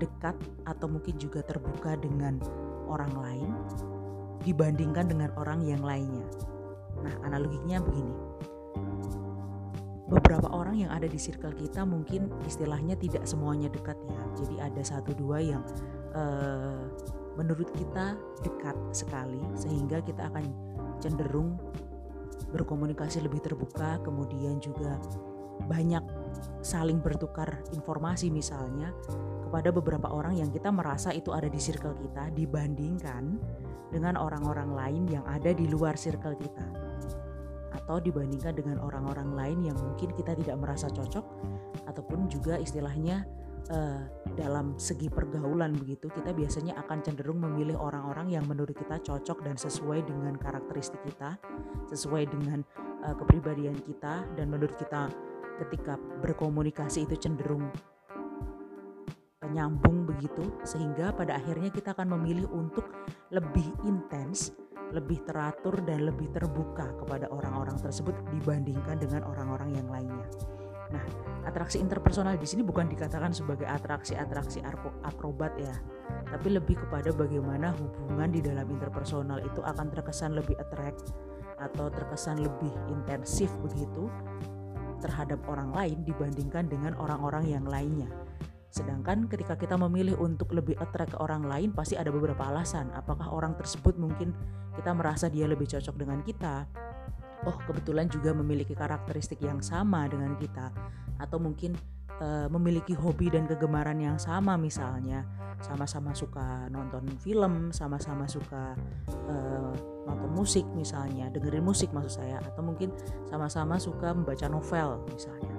[0.00, 0.34] dekat
[0.64, 2.40] atau mungkin juga terbuka dengan
[2.88, 3.52] orang lain
[4.40, 6.24] dibandingkan dengan orang yang lainnya.
[7.04, 8.14] Nah, analoginya begini
[10.12, 14.22] beberapa orang yang ada di circle kita mungkin istilahnya tidak semuanya dekat ya.
[14.36, 15.64] Jadi ada satu dua yang
[16.12, 16.84] uh,
[17.40, 20.52] menurut kita dekat sekali sehingga kita akan
[21.00, 21.56] cenderung
[22.52, 25.00] berkomunikasi lebih terbuka kemudian juga
[25.64, 26.04] banyak
[26.60, 28.92] saling bertukar informasi misalnya
[29.48, 33.40] kepada beberapa orang yang kita merasa itu ada di circle kita dibandingkan
[33.88, 36.66] dengan orang-orang lain yang ada di luar circle kita
[37.72, 41.24] atau dibandingkan dengan orang-orang lain yang mungkin kita tidak merasa cocok
[41.88, 43.24] ataupun juga istilahnya
[43.72, 44.00] uh,
[44.36, 49.56] dalam segi pergaulan begitu kita biasanya akan cenderung memilih orang-orang yang menurut kita cocok dan
[49.56, 51.36] sesuai dengan karakteristik kita,
[51.88, 52.64] sesuai dengan
[53.04, 55.08] uh, kepribadian kita dan menurut kita
[55.60, 57.68] ketika berkomunikasi itu cenderung
[59.52, 62.88] nyambung begitu sehingga pada akhirnya kita akan memilih untuk
[63.28, 64.56] lebih intens,
[64.92, 70.28] lebih teratur dan lebih terbuka kepada orang-orang tersebut dibandingkan dengan orang-orang yang lainnya.
[70.92, 71.04] Nah,
[71.48, 74.60] atraksi interpersonal di sini bukan dikatakan sebagai atraksi-atraksi
[75.08, 75.72] akrobat ya,
[76.28, 81.16] tapi lebih kepada bagaimana hubungan di dalam interpersonal itu akan terkesan lebih attract
[81.56, 84.12] atau terkesan lebih intensif begitu
[85.00, 88.06] terhadap orang lain dibandingkan dengan orang-orang yang lainnya.
[88.72, 92.88] Sedangkan ketika kita memilih untuk lebih attract ke orang lain pasti ada beberapa alasan.
[92.96, 94.32] Apakah orang tersebut mungkin
[94.72, 96.64] kita merasa dia lebih cocok dengan kita?
[97.44, 100.72] Oh kebetulan juga memiliki karakteristik yang sama dengan kita.
[101.20, 101.76] Atau mungkin
[102.16, 105.28] uh, memiliki hobi dan kegemaran yang sama misalnya.
[105.60, 108.72] Sama-sama suka nonton film sama-sama suka
[109.28, 109.70] uh,
[110.08, 112.40] nonton musik misalnya dengerin musik maksud saya.
[112.40, 112.88] Atau mungkin
[113.28, 115.52] sama-sama suka membaca novel misalnya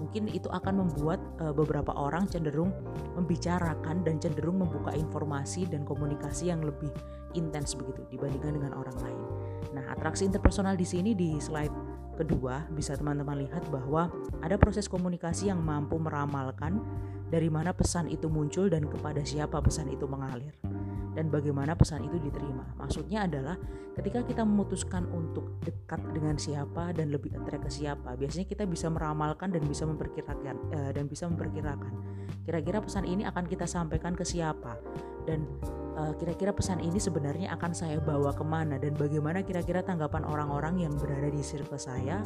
[0.00, 2.72] mungkin itu akan membuat uh, beberapa orang cenderung
[3.14, 6.88] membicarakan dan cenderung membuka informasi dan komunikasi yang lebih
[7.36, 9.20] intens begitu dibandingkan dengan orang lain.
[9.76, 14.08] Nah, atraksi interpersonal di sini di slide kedua bisa teman-teman lihat bahwa
[14.40, 16.80] ada proses komunikasi yang mampu meramalkan
[17.30, 20.52] dari mana pesan itu muncul dan kepada siapa pesan itu mengalir
[21.14, 22.62] dan bagaimana pesan itu diterima.
[22.78, 23.58] Maksudnya adalah
[23.98, 28.86] ketika kita memutuskan untuk dekat dengan siapa dan lebih attract ke siapa, biasanya kita bisa
[28.88, 34.24] meramalkan dan bisa memperkirakan uh, dan bisa memperkirakan kira-kira pesan ini akan kita sampaikan ke
[34.24, 34.74] siapa
[35.28, 35.44] dan
[35.94, 40.80] uh, kira-kira pesan ini sebenarnya akan saya bawa ke mana dan bagaimana kira-kira tanggapan orang-orang
[40.80, 42.24] yang berada di circle saya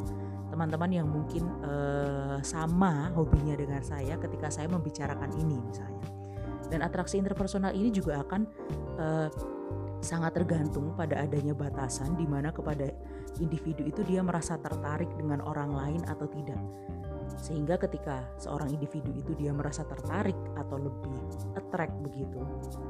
[0.49, 6.14] teman-teman yang mungkin uh, sama hobinya dengan saya ketika saya membicarakan ini misalnya
[6.69, 8.41] dan atraksi interpersonal ini juga akan
[9.01, 9.29] uh,
[10.05, 12.93] sangat tergantung pada adanya batasan di mana kepada
[13.41, 16.61] individu itu dia merasa tertarik dengan orang lain atau tidak.
[17.41, 21.17] Sehingga ketika seorang individu itu dia merasa tertarik atau lebih
[21.57, 22.41] attract begitu,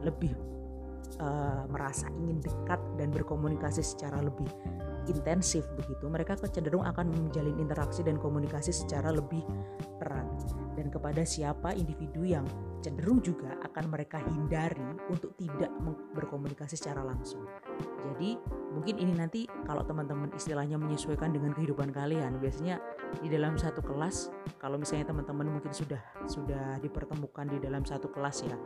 [0.02, 0.34] lebih
[1.20, 4.48] uh, merasa ingin dekat dan berkomunikasi secara lebih
[5.08, 9.44] intensif begitu, mereka cenderung akan menjalin interaksi dan komunikasi secara lebih
[10.00, 10.28] erat
[10.74, 12.44] dan kepada siapa individu yang
[12.84, 15.72] cenderung juga akan mereka hindari untuk tidak
[16.12, 17.48] berkomunikasi secara langsung.
[18.04, 18.36] Jadi
[18.76, 22.76] mungkin ini nanti kalau teman-teman istilahnya menyesuaikan dengan kehidupan kalian, biasanya
[23.24, 24.28] di dalam satu kelas,
[24.60, 28.56] kalau misalnya teman-teman mungkin sudah sudah dipertemukan di dalam satu kelas ya,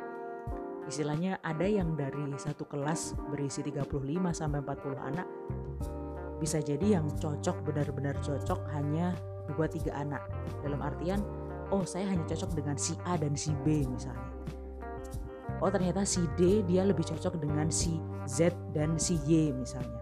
[0.88, 3.92] istilahnya ada yang dari satu kelas berisi 35
[4.32, 5.28] sampai 40 anak.
[6.40, 9.12] Bisa jadi yang cocok benar-benar cocok hanya
[9.52, 10.24] 2 3 anak.
[10.64, 11.20] Dalam artian
[11.68, 14.32] oh saya hanya cocok dengan si A dan si B misalnya.
[15.60, 20.00] Oh ternyata si D dia lebih cocok dengan si Z dan si Y misalnya.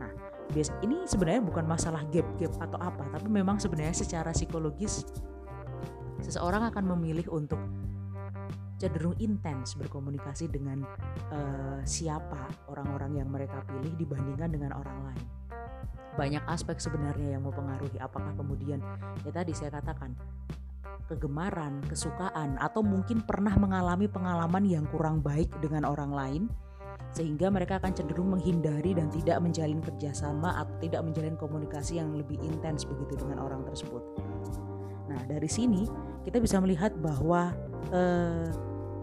[0.00, 0.08] Nah
[0.56, 5.04] bias ini sebenarnya bukan masalah gap-gap atau apa tapi memang sebenarnya secara psikologis
[6.24, 7.60] seseorang akan memilih untuk
[8.78, 10.82] cenderung intens berkomunikasi dengan
[11.30, 15.26] uh, siapa orang-orang yang mereka pilih dibandingkan dengan orang lain
[16.14, 18.78] banyak aspek sebenarnya yang mempengaruhi apakah kemudian
[19.26, 20.14] ya tadi saya katakan
[21.04, 26.42] kegemaran, kesukaan, atau mungkin pernah mengalami pengalaman yang kurang baik dengan orang lain,
[27.12, 32.40] sehingga mereka akan cenderung menghindari dan tidak menjalin kerjasama atau tidak menjalin komunikasi yang lebih
[32.40, 34.00] intens begitu dengan orang tersebut.
[35.12, 35.84] Nah, dari sini
[36.24, 37.52] kita bisa melihat bahwa
[37.92, 38.48] eh,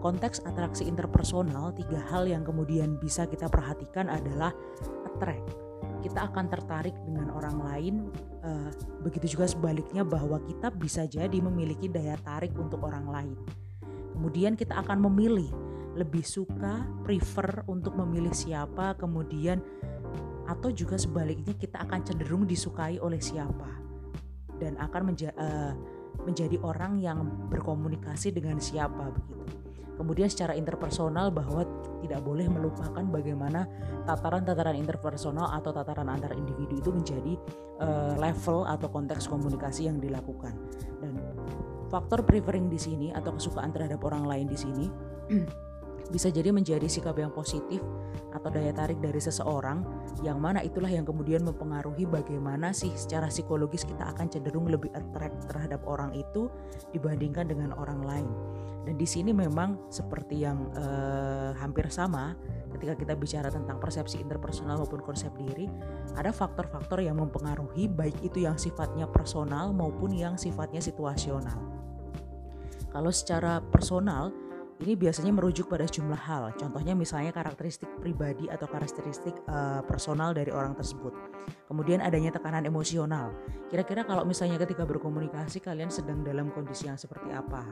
[0.02, 4.50] konteks atraksi interpersonal tiga hal yang kemudian bisa kita perhatikan adalah
[5.06, 5.46] attract.
[6.02, 7.94] Kita akan tertarik dengan orang lain
[8.42, 8.74] uh,
[9.06, 13.38] begitu juga sebaliknya bahwa kita bisa jadi memiliki daya tarik untuk orang lain.
[14.10, 15.46] Kemudian kita akan memilih
[15.94, 19.62] lebih suka prefer untuk memilih siapa kemudian
[20.50, 23.78] atau juga sebaliknya kita akan cenderung disukai oleh siapa.
[24.58, 25.74] Dan akan menja uh,
[26.22, 29.42] menjadi orang yang berkomunikasi dengan siapa begitu
[30.02, 31.62] Kemudian secara interpersonal bahwa
[32.02, 33.68] tidak boleh melupakan bagaimana
[34.08, 37.32] tataran-tataran interpersonal atau tataran antar individu itu menjadi
[37.78, 40.56] uh, level atau konteks komunikasi yang dilakukan.
[40.98, 41.14] Dan
[41.92, 44.86] faktor prefering di sini atau kesukaan terhadap orang lain di sini
[46.12, 47.80] bisa jadi menjadi sikap yang positif
[48.36, 49.80] atau daya tarik dari seseorang
[50.20, 55.48] yang mana itulah yang kemudian mempengaruhi bagaimana sih secara psikologis kita akan cenderung lebih attract
[55.48, 56.52] terhadap orang itu
[56.92, 58.28] dibandingkan dengan orang lain.
[58.82, 62.34] Dan di sini memang seperti yang eh, hampir sama
[62.74, 65.70] ketika kita bicara tentang persepsi interpersonal maupun konsep diri,
[66.18, 71.82] ada faktor-faktor yang mempengaruhi baik itu yang sifatnya personal maupun yang sifatnya situasional.
[72.90, 74.34] Kalau secara personal,
[74.82, 76.50] ini biasanya merujuk pada sejumlah hal.
[76.58, 81.14] Contohnya misalnya karakteristik pribadi atau karakteristik uh, personal dari orang tersebut.
[81.70, 83.30] Kemudian adanya tekanan emosional.
[83.70, 87.62] Kira-kira kalau misalnya ketika berkomunikasi kalian sedang dalam kondisi yang seperti apa?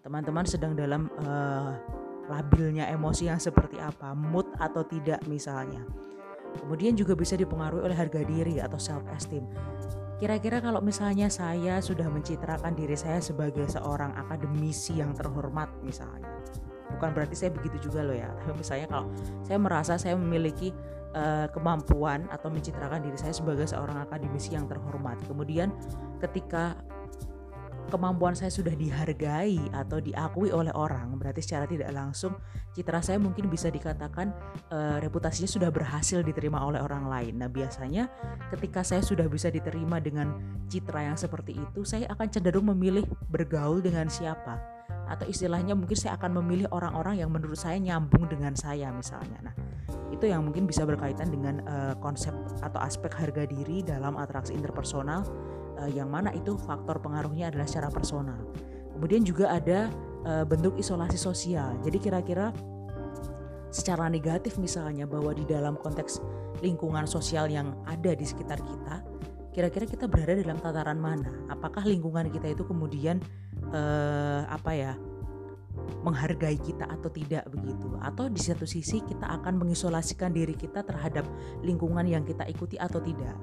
[0.00, 1.76] Teman-teman sedang dalam uh,
[2.26, 5.84] labilnya emosi yang seperti apa, mood atau tidak misalnya.
[6.56, 9.44] Kemudian juga bisa dipengaruhi oleh harga diri atau self esteem.
[10.16, 16.32] Kira-kira kalau misalnya saya sudah mencitrakan diri saya sebagai seorang akademisi yang terhormat misalnya.
[16.96, 19.12] Bukan berarti saya begitu juga loh ya, tapi misalnya kalau
[19.44, 20.72] saya merasa saya memiliki
[21.12, 25.20] uh, kemampuan atau mencitrakan diri saya sebagai seorang akademisi yang terhormat.
[25.28, 25.68] Kemudian
[26.24, 26.80] ketika
[27.86, 32.36] kemampuan saya sudah dihargai atau diakui oleh orang, berarti secara tidak langsung
[32.76, 34.34] citra saya mungkin bisa dikatakan
[34.70, 37.40] uh, reputasinya sudah berhasil diterima oleh orang lain.
[37.40, 38.10] Nah, biasanya
[38.52, 40.36] ketika saya sudah bisa diterima dengan
[40.68, 44.76] citra yang seperti itu, saya akan cenderung memilih bergaul dengan siapa
[45.06, 49.38] atau istilahnya mungkin saya akan memilih orang-orang yang menurut saya nyambung dengan saya misalnya.
[49.50, 49.54] Nah,
[50.10, 55.22] itu yang mungkin bisa berkaitan dengan uh, konsep atau aspek harga diri dalam atraksi interpersonal
[55.80, 58.40] uh, yang mana itu faktor pengaruhnya adalah secara personal.
[58.96, 59.92] Kemudian juga ada
[60.24, 61.76] uh, bentuk isolasi sosial.
[61.84, 62.50] Jadi kira-kira
[63.68, 66.24] secara negatif misalnya bahwa di dalam konteks
[66.64, 69.04] lingkungan sosial yang ada di sekitar kita,
[69.52, 71.28] kira-kira kita berada dalam tataran mana?
[71.52, 73.20] Apakah lingkungan kita itu kemudian
[73.72, 74.94] uh, apa ya?
[76.02, 81.28] menghargai kita atau tidak begitu atau di satu sisi kita akan mengisolasikan diri kita terhadap
[81.60, 83.36] lingkungan yang kita ikuti atau tidak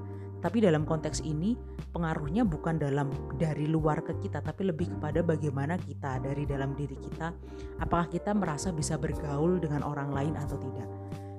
[0.43, 1.55] tapi dalam konteks ini
[1.95, 3.07] pengaruhnya bukan dalam
[3.39, 7.31] dari luar ke kita tapi lebih kepada bagaimana kita dari dalam diri kita
[7.79, 10.91] apakah kita merasa bisa bergaul dengan orang lain atau tidak.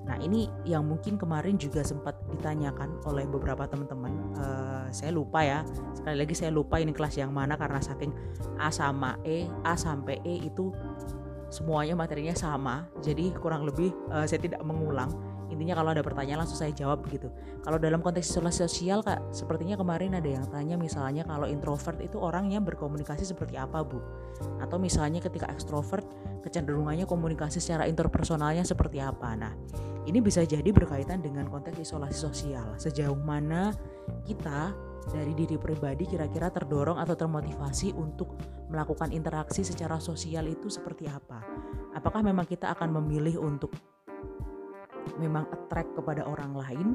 [0.05, 4.13] Nah ini yang mungkin kemarin juga sempat ditanyakan oleh beberapa teman-teman.
[4.37, 5.65] Uh, saya lupa ya.
[5.97, 8.13] Sekali lagi saya lupa ini kelas yang mana karena saking
[8.61, 10.77] A sama E, A sampai E itu
[11.49, 12.85] semuanya materinya sama.
[13.01, 15.09] Jadi kurang lebih uh, saya tidak mengulang
[15.55, 17.31] intinya kalau ada pertanyaan langsung saya jawab begitu
[17.63, 22.19] kalau dalam konteks isolasi sosial kak sepertinya kemarin ada yang tanya misalnya kalau introvert itu
[22.19, 24.03] orangnya berkomunikasi seperti apa bu?
[24.59, 26.05] Atau misalnya ketika ekstrovert
[26.43, 29.33] kecenderungannya komunikasi secara interpersonalnya seperti apa?
[29.39, 29.53] Nah
[30.05, 32.77] ini bisa jadi berkaitan dengan konteks isolasi sosial.
[32.77, 33.73] Sejauh mana
[34.29, 34.75] kita
[35.09, 38.37] dari diri pribadi kira-kira terdorong atau termotivasi untuk
[38.73, 41.45] melakukan interaksi secara sosial itu seperti apa?
[41.93, 43.73] Apakah memang kita akan memilih untuk
[45.21, 46.89] memang attract kepada orang lain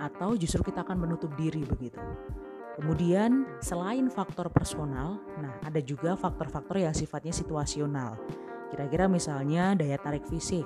[0.00, 2.00] atau justru kita akan menutup diri begitu.
[2.80, 8.16] Kemudian selain faktor personal, nah ada juga faktor-faktor yang sifatnya situasional.
[8.72, 10.64] Kira-kira misalnya daya tarik fisik.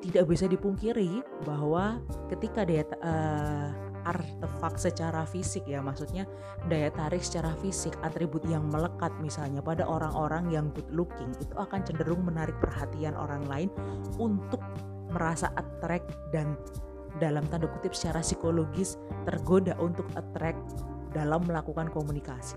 [0.00, 3.68] Tidak bisa dipungkiri bahwa ketika daya uh,
[4.04, 6.24] artefak secara fisik ya maksudnya
[6.68, 11.84] daya tarik secara fisik atribut yang melekat misalnya pada orang-orang yang good looking itu akan
[11.84, 13.68] cenderung menarik perhatian orang lain
[14.16, 14.60] untuk
[15.10, 16.54] merasa attract dan
[17.18, 18.94] dalam tanda kutip secara psikologis
[19.26, 20.62] tergoda untuk attract
[21.10, 22.54] dalam melakukan komunikasi.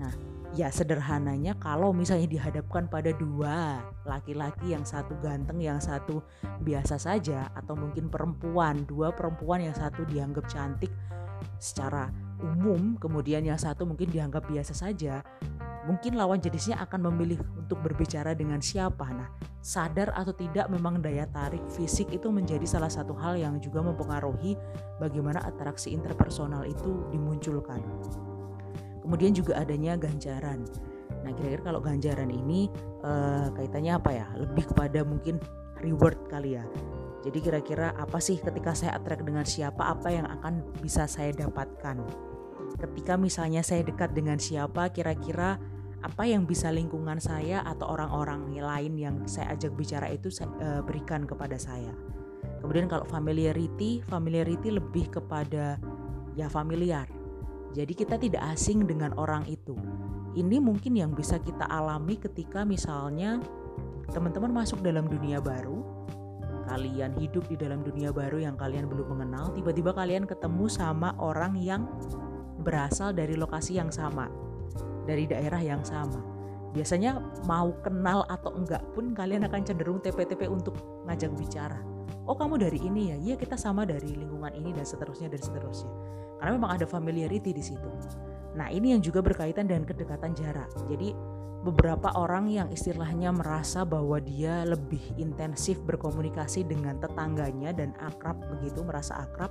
[0.00, 0.12] Nah,
[0.56, 6.24] ya sederhananya kalau misalnya dihadapkan pada dua laki-laki yang satu ganteng, yang satu
[6.64, 10.90] biasa saja atau mungkin perempuan, dua perempuan yang satu dianggap cantik
[11.60, 12.08] secara
[12.40, 15.24] umum, kemudian yang satu mungkin dianggap biasa saja,
[15.86, 19.06] mungkin lawan jenisnya akan memilih untuk berbicara dengan siapa.
[19.08, 19.30] Nah,
[19.62, 24.58] sadar atau tidak memang daya tarik fisik itu menjadi salah satu hal yang juga mempengaruhi
[24.98, 27.80] bagaimana atraksi interpersonal itu dimunculkan.
[29.06, 30.66] Kemudian juga adanya ganjaran.
[31.22, 32.66] Nah, kira-kira kalau ganjaran ini
[33.06, 34.26] eh, kaitannya apa ya?
[34.34, 35.38] Lebih kepada mungkin
[35.78, 36.64] reward kali ya.
[37.24, 42.04] Jadi kira-kira apa sih ketika saya attract dengan siapa, apa yang akan bisa saya dapatkan?
[42.76, 45.56] Ketika misalnya saya dekat dengan siapa, kira-kira
[46.04, 51.24] apa yang bisa lingkungan saya atau orang-orang lain yang saya ajak bicara itu uh, berikan
[51.24, 51.90] kepada saya.
[52.60, 55.80] Kemudian kalau familiarity, familiarity lebih kepada
[56.38, 57.08] ya familiar.
[57.74, 59.74] Jadi kita tidak asing dengan orang itu.
[60.36, 63.40] Ini mungkin yang bisa kita alami ketika misalnya
[64.12, 65.80] teman-teman masuk dalam dunia baru,
[66.66, 71.54] kalian hidup di dalam dunia baru yang kalian belum mengenal, tiba-tiba kalian ketemu sama orang
[71.56, 71.86] yang
[72.66, 74.26] berasal dari lokasi yang sama
[75.06, 76.18] dari daerah yang sama.
[76.74, 80.76] Biasanya mau kenal atau enggak pun kalian akan cenderung TP-TP untuk
[81.08, 81.80] ngajak bicara.
[82.26, 85.88] Oh kamu dari ini ya, iya kita sama dari lingkungan ini dan seterusnya dan seterusnya.
[86.36, 87.88] Karena memang ada familiarity di situ.
[88.58, 90.68] Nah ini yang juga berkaitan dengan kedekatan jarak.
[90.90, 91.14] Jadi
[91.66, 98.86] beberapa orang yang istilahnya merasa bahwa dia lebih intensif berkomunikasi dengan tetangganya dan akrab begitu
[98.86, 99.50] merasa akrab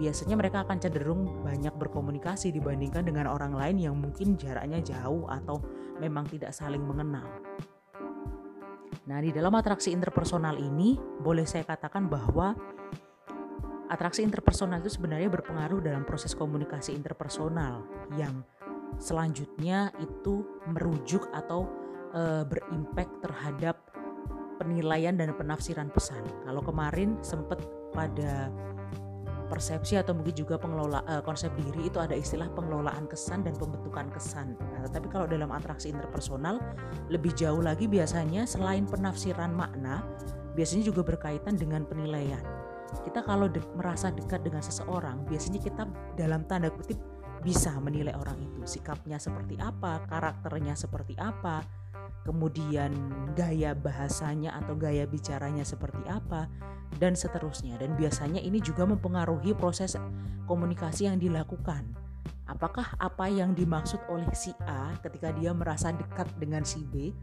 [0.00, 5.60] biasanya mereka akan cenderung banyak berkomunikasi dibandingkan dengan orang lain yang mungkin jaraknya jauh atau
[6.00, 7.28] memang tidak saling mengenal.
[9.04, 12.56] Nah, di dalam atraksi interpersonal ini boleh saya katakan bahwa
[13.92, 17.84] atraksi interpersonal itu sebenarnya berpengaruh dalam proses komunikasi interpersonal
[18.16, 18.40] yang
[18.98, 21.68] selanjutnya itu merujuk atau
[22.10, 23.76] e, berimpact terhadap
[24.60, 26.20] penilaian dan penafsiran pesan.
[26.44, 27.64] Kalau kemarin sempat
[27.96, 28.52] pada
[29.50, 34.06] persepsi atau mungkin juga pengelola uh, konsep diri itu ada istilah pengelolaan kesan dan pembentukan
[34.14, 34.54] kesan.
[34.54, 36.62] Nah, tetapi kalau dalam atraksi interpersonal
[37.10, 40.06] lebih jauh lagi biasanya selain penafsiran makna,
[40.54, 42.40] biasanya juga berkaitan dengan penilaian.
[43.02, 45.82] Kita kalau de merasa dekat dengan seseorang, biasanya kita
[46.14, 46.98] dalam tanda kutip
[47.40, 51.64] bisa menilai orang itu, sikapnya seperti apa, karakternya seperti apa,
[52.24, 52.92] kemudian
[53.32, 56.46] gaya bahasanya atau gaya bicaranya seperti apa,
[57.00, 57.80] dan seterusnya.
[57.80, 59.96] Dan biasanya ini juga mempengaruhi proses
[60.44, 61.86] komunikasi yang dilakukan.
[62.50, 67.14] Apakah apa yang dimaksud oleh si A ketika dia merasa dekat dengan si B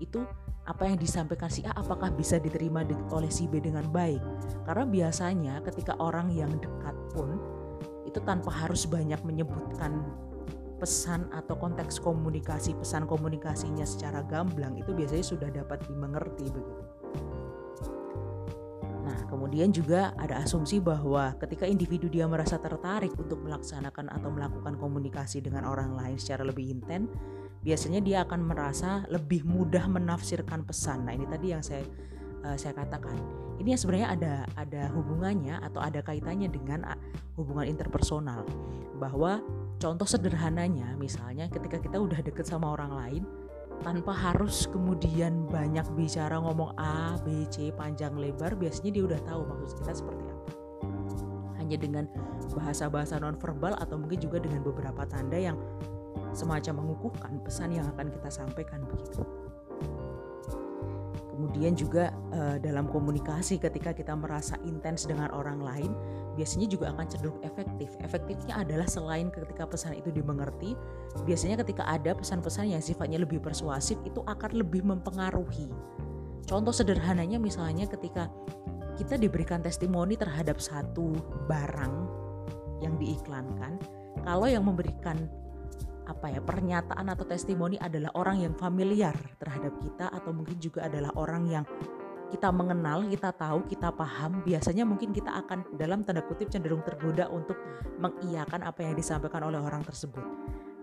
[0.00, 0.24] itu
[0.64, 2.80] apa yang disampaikan si A apakah bisa diterima
[3.12, 4.22] oleh si B dengan baik?
[4.64, 7.36] Karena biasanya ketika orang yang dekat pun
[8.12, 10.04] itu tanpa harus banyak menyebutkan
[10.76, 16.84] pesan atau konteks komunikasi pesan komunikasinya secara gamblang itu biasanya sudah dapat dimengerti begitu.
[19.32, 25.40] Kemudian juga ada asumsi bahwa ketika individu dia merasa tertarik untuk melaksanakan atau melakukan komunikasi
[25.40, 27.08] dengan orang lain secara lebih intens,
[27.64, 31.08] biasanya dia akan merasa lebih mudah menafsirkan pesan.
[31.08, 31.80] Nah, ini tadi yang saya
[32.44, 33.14] uh, saya katakan.
[33.62, 36.98] Ini sebenarnya ada ada hubungannya atau ada kaitannya dengan uh,
[37.38, 38.42] hubungan interpersonal.
[38.98, 39.42] Bahwa
[39.78, 43.22] contoh sederhananya misalnya ketika kita udah deket sama orang lain,
[43.82, 49.42] tanpa harus kemudian banyak bicara ngomong A, B, C panjang lebar biasanya dia udah tahu
[49.42, 50.50] maksud kita seperti apa
[51.58, 52.04] hanya dengan
[52.54, 55.58] bahasa-bahasa nonverbal atau mungkin juga dengan beberapa tanda yang
[56.32, 59.26] semacam mengukuhkan pesan yang akan kita sampaikan begitu
[61.32, 65.90] kemudian juga uh, dalam komunikasi ketika kita merasa intens dengan orang lain
[66.36, 67.92] biasanya juga akan cenderung efektif.
[68.00, 70.76] Efektifnya adalah selain ketika pesan itu dimengerti,
[71.28, 75.68] biasanya ketika ada pesan-pesan yang sifatnya lebih persuasif itu akan lebih mempengaruhi.
[76.48, 78.32] Contoh sederhananya misalnya ketika
[78.96, 81.16] kita diberikan testimoni terhadap satu
[81.48, 81.94] barang
[82.80, 83.76] yang diiklankan,
[84.24, 85.16] kalau yang memberikan
[86.02, 91.14] apa ya pernyataan atau testimoni adalah orang yang familiar terhadap kita atau mungkin juga adalah
[91.14, 91.64] orang yang
[92.32, 97.28] kita mengenal, kita tahu, kita paham, biasanya mungkin kita akan dalam tanda kutip cenderung tergoda
[97.28, 97.60] untuk
[98.00, 100.24] mengiyakan apa yang disampaikan oleh orang tersebut.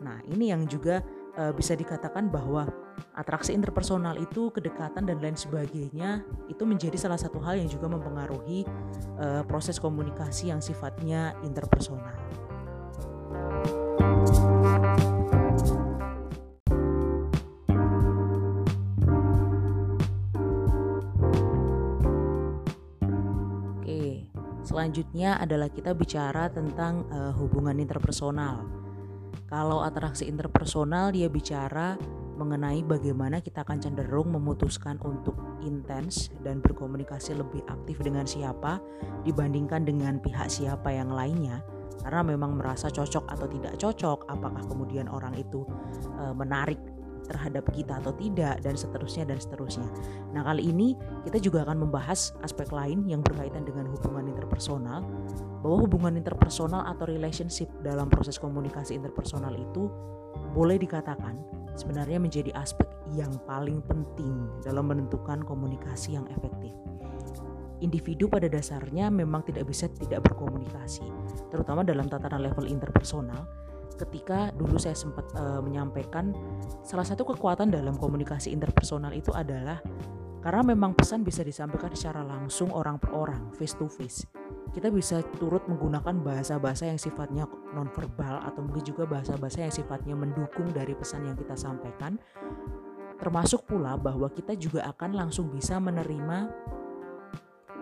[0.06, 1.02] Nah, ini yang juga
[1.34, 2.70] e, bisa dikatakan bahwa
[3.18, 8.64] atraksi interpersonal itu kedekatan dan lain sebagainya itu menjadi salah satu hal yang juga mempengaruhi
[9.18, 12.14] e, proses komunikasi yang sifatnya interpersonal.
[24.80, 28.64] Selanjutnya adalah kita bicara tentang uh, hubungan interpersonal.
[29.50, 32.00] Kalau atraksi interpersonal dia bicara
[32.40, 38.80] mengenai bagaimana kita akan cenderung memutuskan untuk intens dan berkomunikasi lebih aktif dengan siapa
[39.28, 41.60] dibandingkan dengan pihak siapa yang lainnya
[42.04, 45.68] karena memang merasa cocok atau tidak cocok apakah kemudian orang itu
[46.20, 46.80] e, menarik
[47.30, 49.86] terhadap kita atau tidak dan seterusnya dan seterusnya.
[50.34, 50.98] Nah, kali ini
[51.30, 55.06] kita juga akan membahas aspek lain yang berkaitan dengan hubungan interpersonal
[55.62, 59.94] bahwa hubungan interpersonal atau relationship dalam proses komunikasi interpersonal itu
[60.58, 61.38] boleh dikatakan
[61.78, 66.74] sebenarnya menjadi aspek yang paling penting dalam menentukan komunikasi yang efektif.
[67.80, 71.04] Individu pada dasarnya memang tidak bisa tidak berkomunikasi,
[71.48, 73.48] terutama dalam tataran level interpersonal,
[74.00, 76.32] ketika dulu saya sempat uh, menyampaikan
[76.84, 79.84] salah satu kekuatan dalam komunikasi interpersonal itu adalah
[80.40, 84.24] karena memang pesan bisa disampaikan secara langsung orang per orang, face to face.
[84.72, 87.44] Kita bisa turut menggunakan bahasa-bahasa yang sifatnya
[87.76, 92.16] nonverbal atau mungkin juga bahasa-bahasa yang sifatnya mendukung dari pesan yang kita sampaikan.
[93.20, 96.48] Termasuk pula bahwa kita juga akan langsung bisa menerima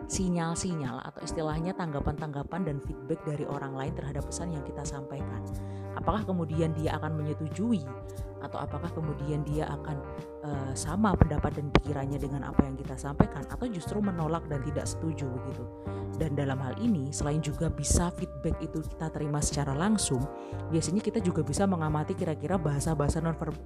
[0.08, 5.44] sinyal-sinyal atau istilahnya tanggapan-tanggapan dan feedback dari orang lain terhadap pesan yang kita sampaikan.
[6.00, 7.84] Apakah kemudian dia akan menyetujui
[8.38, 9.98] atau apakah kemudian dia akan
[10.46, 14.86] uh, sama pendapat dan pikirannya dengan apa yang kita sampaikan atau justru menolak dan tidak
[14.88, 15.66] setuju begitu.
[16.18, 20.22] Dan dalam hal ini selain juga bisa feedback itu kita terima secara langsung,
[20.70, 23.20] biasanya kita juga bisa mengamati kira-kira bahasa-bahasa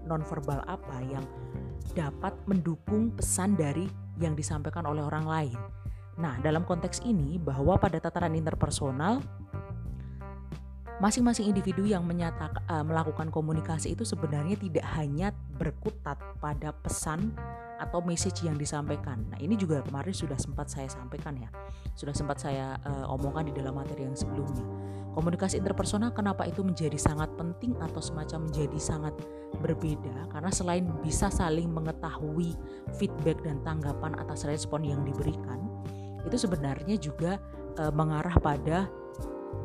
[0.07, 1.23] nonverbal apa yang
[1.93, 3.85] dapat mendukung pesan dari
[4.19, 5.80] yang disampaikan oleh orang lain
[6.19, 9.23] Nah, dalam konteks ini bahwa pada tataran interpersonal
[11.01, 17.33] masing-masing individu yang menyatakan uh, melakukan komunikasi itu sebenarnya tidak hanya berkutat pada pesan
[17.81, 19.25] atau message yang disampaikan.
[19.33, 21.49] Nah, ini juga kemarin sudah sempat saya sampaikan ya.
[21.97, 24.61] Sudah sempat saya uh, omongkan di dalam materi yang sebelumnya.
[25.11, 29.11] Komunikasi interpersonal kenapa itu menjadi sangat penting atau semacam menjadi sangat
[29.59, 32.55] berbeda karena selain bisa saling mengetahui
[32.95, 35.67] feedback dan tanggapan atas respon yang diberikan,
[36.25, 37.41] itu sebenarnya juga
[37.77, 38.89] uh, mengarah pada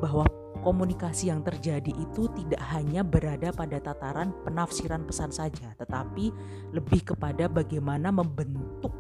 [0.01, 0.27] bahwa
[0.67, 6.35] komunikasi yang terjadi itu tidak hanya berada pada tataran penafsiran pesan saja, tetapi
[6.75, 8.91] lebih kepada bagaimana membentuk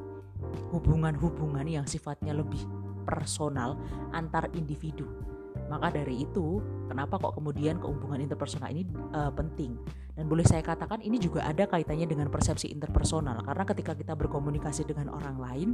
[0.70, 2.62] hubungan-hubungan yang sifatnya lebih
[3.02, 3.74] personal
[4.14, 5.10] antar individu.
[5.66, 9.74] Maka dari itu, kenapa kok kemudian kehubungan interpersonal ini uh, penting?
[10.14, 14.86] Dan boleh saya katakan ini juga ada kaitannya dengan persepsi interpersonal karena ketika kita berkomunikasi
[14.86, 15.68] dengan orang lain,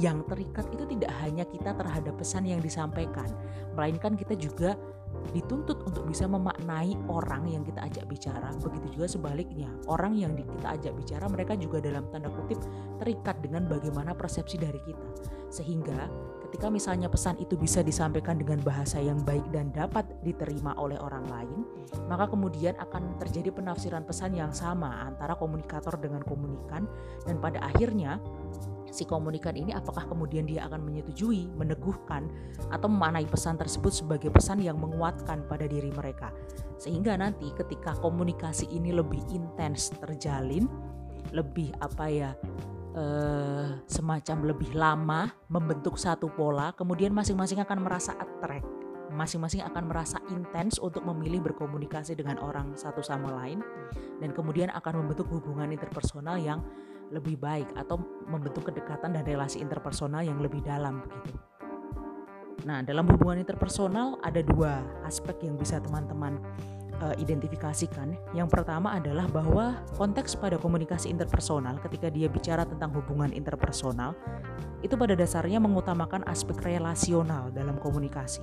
[0.00, 3.28] yang terikat itu tidak hanya kita terhadap pesan yang disampaikan,
[3.76, 4.74] melainkan kita juga
[5.32, 8.50] dituntut untuk bisa memaknai orang yang kita ajak bicara.
[8.60, 12.60] Begitu juga sebaliknya, orang yang kita ajak bicara mereka juga dalam tanda kutip
[13.00, 15.08] terikat dengan bagaimana persepsi dari kita.
[15.48, 16.10] Sehingga
[16.48, 21.24] ketika misalnya pesan itu bisa disampaikan dengan bahasa yang baik dan dapat diterima oleh orang
[21.30, 21.62] lain,
[22.10, 26.84] maka kemudian akan terjadi penafsiran pesan yang sama antara komunikator dengan komunikan
[27.24, 28.18] dan pada akhirnya
[28.94, 32.30] si komunikan ini apakah kemudian dia akan menyetujui, meneguhkan
[32.70, 36.30] atau memaknai pesan tersebut sebagai pesan yang menguatkan pada diri mereka.
[36.78, 40.70] Sehingga nanti ketika komunikasi ini lebih intens terjalin,
[41.34, 42.30] lebih apa ya
[42.94, 48.84] eh, semacam lebih lama membentuk satu pola, kemudian masing-masing akan merasa attract
[49.14, 53.62] masing-masing akan merasa intens untuk memilih berkomunikasi dengan orang satu sama lain
[54.18, 56.58] dan kemudian akan membentuk hubungan interpersonal yang
[57.14, 61.38] lebih baik atau membentuk kedekatan dan relasi interpersonal yang lebih dalam begitu.
[62.64, 66.40] Nah, dalam hubungan interpersonal ada dua aspek yang bisa teman-teman
[67.04, 68.16] uh, identifikasikan.
[68.32, 74.16] Yang pertama adalah bahwa konteks pada komunikasi interpersonal ketika dia bicara tentang hubungan interpersonal
[74.80, 78.40] itu pada dasarnya mengutamakan aspek relasional dalam komunikasi.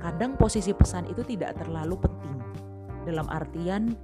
[0.00, 2.36] Kadang posisi pesan itu tidak terlalu penting.
[3.08, 3.96] Dalam artian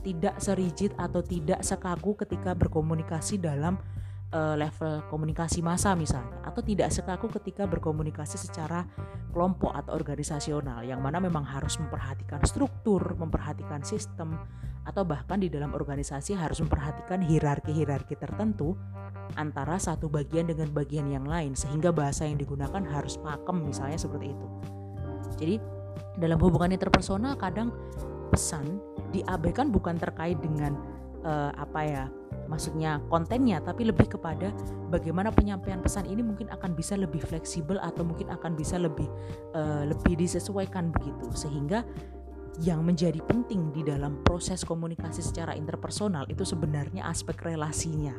[0.00, 3.76] tidak serigid atau tidak sekaku ketika berkomunikasi dalam
[4.32, 8.88] uh, level komunikasi massa misalnya atau tidak sekaku ketika berkomunikasi secara
[9.30, 14.40] kelompok atau organisasional yang mana memang harus memperhatikan struktur, memperhatikan sistem
[14.82, 18.74] atau bahkan di dalam organisasi harus memperhatikan hierarki-hierarki tertentu
[19.38, 24.34] antara satu bagian dengan bagian yang lain sehingga bahasa yang digunakan harus pakem misalnya seperti
[24.34, 24.46] itu.
[25.38, 25.54] Jadi
[26.18, 27.72] dalam hubungan interpersonal kadang
[28.34, 30.76] pesan diabaikan bukan terkait dengan
[31.22, 32.04] uh, apa ya
[32.50, 34.52] maksudnya kontennya tapi lebih kepada
[34.92, 39.06] bagaimana penyampaian pesan ini mungkin akan bisa lebih fleksibel atau mungkin akan bisa lebih
[39.56, 41.28] uh, lebih disesuaikan begitu.
[41.32, 41.86] Sehingga
[42.60, 48.12] yang menjadi penting di dalam proses komunikasi secara interpersonal itu sebenarnya aspek relasinya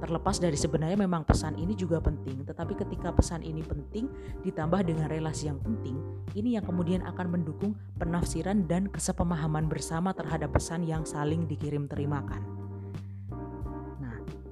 [0.00, 4.08] Terlepas dari sebenarnya memang pesan ini juga penting, tetapi ketika pesan ini penting
[4.40, 6.00] ditambah dengan relasi yang penting,
[6.32, 12.69] ini yang kemudian akan mendukung penafsiran dan kesepemahaman bersama terhadap pesan yang saling dikirim terimakan.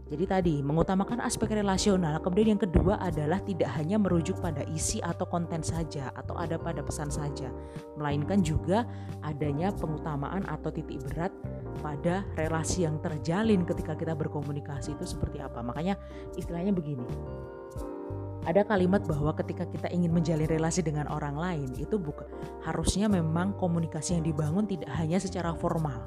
[0.09, 5.29] Jadi tadi mengutamakan aspek relasional, kemudian yang kedua adalah tidak hanya merujuk pada isi atau
[5.29, 7.53] konten saja atau ada pada pesan saja,
[8.01, 8.89] melainkan juga
[9.21, 11.29] adanya pengutamaan atau titik berat
[11.85, 15.61] pada relasi yang terjalin ketika kita berkomunikasi itu seperti apa.
[15.61, 16.01] Makanya
[16.41, 17.05] istilahnya begini.
[18.49, 22.25] Ada kalimat bahwa ketika kita ingin menjalin relasi dengan orang lain itu bukan
[22.65, 26.01] harusnya memang komunikasi yang dibangun tidak hanya secara formal,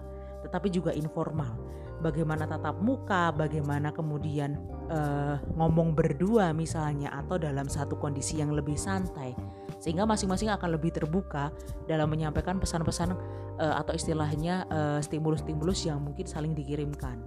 [0.51, 1.55] tetapi juga informal.
[2.03, 4.59] Bagaimana tatap muka, bagaimana kemudian
[4.91, 9.31] uh, ngomong berdua misalnya atau dalam satu kondisi yang lebih santai
[9.79, 11.55] sehingga masing-masing akan lebih terbuka
[11.87, 13.15] dalam menyampaikan pesan-pesan
[13.63, 17.17] uh, atau istilahnya eh, stimulus-stimulus yang mungkin saling dikirimkan.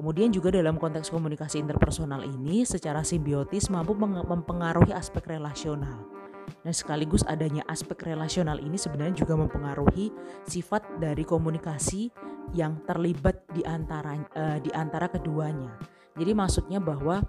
[0.00, 6.19] Kemudian juga dalam konteks komunikasi interpersonal ini secara simbiotis mampu mempengaruhi aspek relasional.
[6.62, 10.12] Dan sekaligus adanya aspek relasional ini sebenarnya juga mempengaruhi
[10.44, 12.10] sifat dari komunikasi
[12.52, 15.74] yang terlibat di antara uh, di antara keduanya.
[16.18, 17.22] Jadi maksudnya bahwa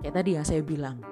[0.00, 1.02] kayak tadi yang saya bilang,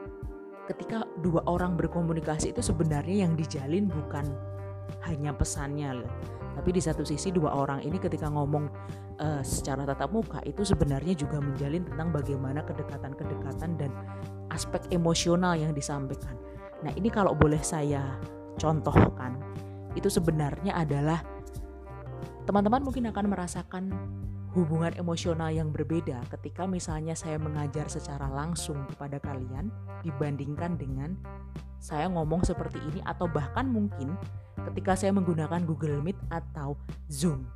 [0.70, 4.24] ketika dua orang berkomunikasi itu sebenarnya yang dijalin bukan
[5.04, 6.12] hanya pesannya loh
[6.58, 8.66] tapi di satu sisi dua orang ini ketika ngomong
[9.22, 13.94] uh, secara tatap muka itu sebenarnya juga menjalin tentang bagaimana kedekatan-kedekatan dan
[14.50, 16.34] aspek emosional yang disampaikan.
[16.82, 18.18] Nah, ini kalau boleh saya
[18.54, 19.34] contohkan,
[19.98, 21.22] itu sebenarnya adalah
[22.46, 23.84] teman-teman mungkin akan merasakan
[24.56, 29.68] hubungan emosional yang berbeda ketika misalnya saya mengajar secara langsung kepada kalian
[30.00, 31.14] dibandingkan dengan
[31.78, 34.16] saya ngomong seperti ini atau bahkan mungkin
[34.70, 36.74] ketika saya menggunakan Google Meet atau
[37.06, 37.46] Zoom.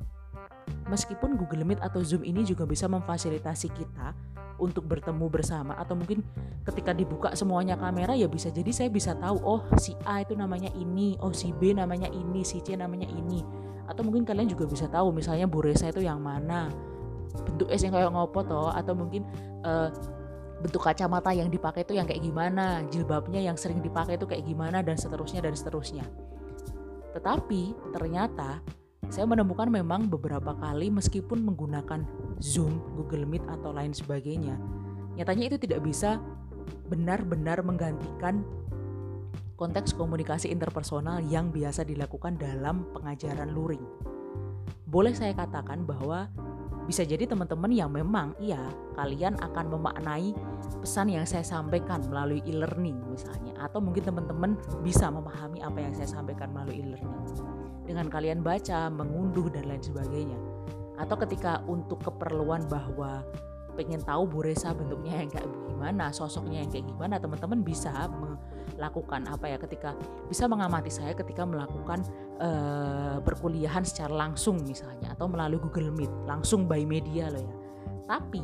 [0.87, 4.15] Meskipun Google Meet atau Zoom ini juga bisa memfasilitasi kita
[4.61, 6.21] untuk bertemu bersama atau mungkin
[6.63, 10.69] ketika dibuka semuanya kamera ya bisa jadi saya bisa tahu oh si A itu namanya
[10.77, 13.43] ini, oh si B namanya ini, si C namanya ini.
[13.89, 16.71] Atau mungkin kalian juga bisa tahu misalnya Bu Resa itu yang mana,
[17.41, 19.27] bentuk es yang kayak ngopo toh atau mungkin
[19.65, 19.91] uh,
[20.63, 24.79] bentuk kacamata yang dipakai itu yang kayak gimana, jilbabnya yang sering dipakai itu kayak gimana
[24.79, 26.05] dan seterusnya dan seterusnya.
[27.11, 28.63] Tetapi ternyata
[29.11, 32.05] saya menemukan memang beberapa kali meskipun menggunakan
[32.39, 34.55] Zoom, Google Meet atau lain sebagainya,
[35.19, 36.21] nyatanya itu tidak bisa
[36.87, 38.45] benar-benar menggantikan
[39.55, 43.83] konteks komunikasi interpersonal yang biasa dilakukan dalam pengajaran luring.
[44.89, 46.29] Boleh saya katakan bahwa
[46.83, 48.59] bisa jadi teman-teman yang memang iya
[48.99, 50.35] kalian akan memaknai
[50.83, 56.11] pesan yang saya sampaikan melalui e-learning misalnya atau mungkin teman-teman bisa memahami apa yang saya
[56.11, 57.23] sampaikan melalui e-learning
[57.83, 60.39] dengan kalian baca, mengunduh dan lain sebagainya
[60.97, 63.25] atau ketika untuk keperluan bahwa
[63.73, 67.89] pengen tahu Bu Resa bentuknya yang kayak gimana, sosoknya yang kayak gimana, teman-teman bisa
[68.77, 69.97] melakukan apa ya ketika
[70.29, 72.05] bisa mengamati saya ketika melakukan
[72.37, 77.55] uh, perkuliahan secara langsung misalnya atau melalui Google Meet, langsung by media loh ya.
[78.03, 78.43] Tapi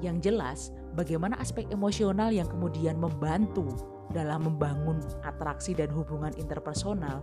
[0.00, 3.68] yang jelas bagaimana aspek emosional yang kemudian membantu
[4.16, 7.20] dalam membangun atraksi dan hubungan interpersonal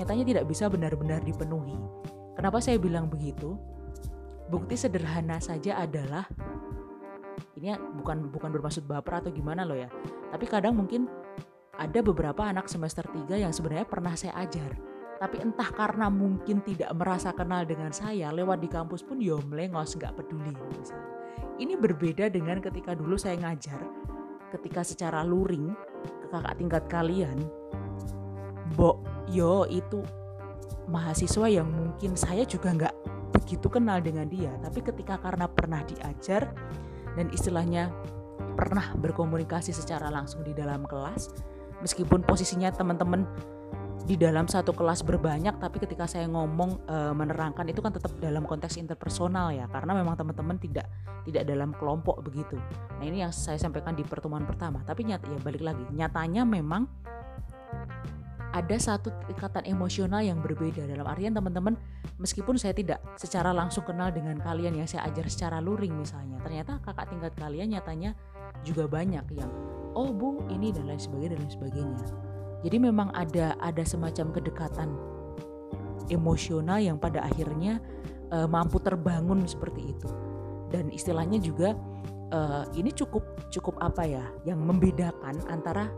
[0.00, 1.76] nyatanya tidak bisa benar-benar dipenuhi.
[2.32, 3.60] Kenapa saya bilang begitu?
[4.48, 6.24] Bukti sederhana saja adalah
[7.60, 9.92] ini bukan bukan bermaksud baper atau gimana loh ya.
[10.32, 11.04] Tapi kadang mungkin
[11.76, 14.72] ada beberapa anak semester 3 yang sebenarnya pernah saya ajar.
[15.20, 19.44] Tapi entah karena mungkin tidak merasa kenal dengan saya, lewat di kampus pun yo ya
[19.44, 20.56] melengos nggak peduli.
[21.60, 23.84] Ini berbeda dengan ketika dulu saya ngajar,
[24.48, 25.76] ketika secara luring
[26.24, 27.36] ke kakak tingkat kalian,
[28.80, 30.02] Bo, yo itu
[30.90, 32.94] mahasiswa yang mungkin saya juga nggak
[33.30, 36.50] begitu kenal dengan dia, tapi ketika karena pernah diajar
[37.14, 37.94] dan istilahnya
[38.58, 41.30] pernah berkomunikasi secara langsung di dalam kelas,
[41.82, 43.24] meskipun posisinya teman-teman
[44.10, 48.48] di dalam satu kelas berbanyak tapi ketika saya ngomong e, menerangkan itu kan tetap dalam
[48.48, 50.88] konteks interpersonal ya karena memang teman-teman tidak
[51.28, 52.56] tidak dalam kelompok begitu.
[52.96, 54.80] Nah, ini yang saya sampaikan di pertemuan pertama.
[54.82, 56.88] Tapi nyata ya balik lagi, nyatanya memang
[58.50, 61.78] ada satu ikatan emosional yang berbeda dalam artian teman-teman
[62.18, 66.82] meskipun saya tidak secara langsung kenal dengan kalian yang saya ajar secara luring misalnya ternyata
[66.82, 68.18] kakak tingkat kalian nyatanya
[68.66, 69.50] juga banyak yang
[69.94, 72.06] oh bu ini dan lain sebagainya dan lain sebagainya
[72.60, 74.90] jadi memang ada ada semacam kedekatan
[76.10, 77.78] emosional yang pada akhirnya
[78.34, 80.10] uh, mampu terbangun seperti itu.
[80.70, 81.74] Dan istilahnya juga
[82.34, 85.88] uh, ini cukup cukup apa ya yang membedakan antara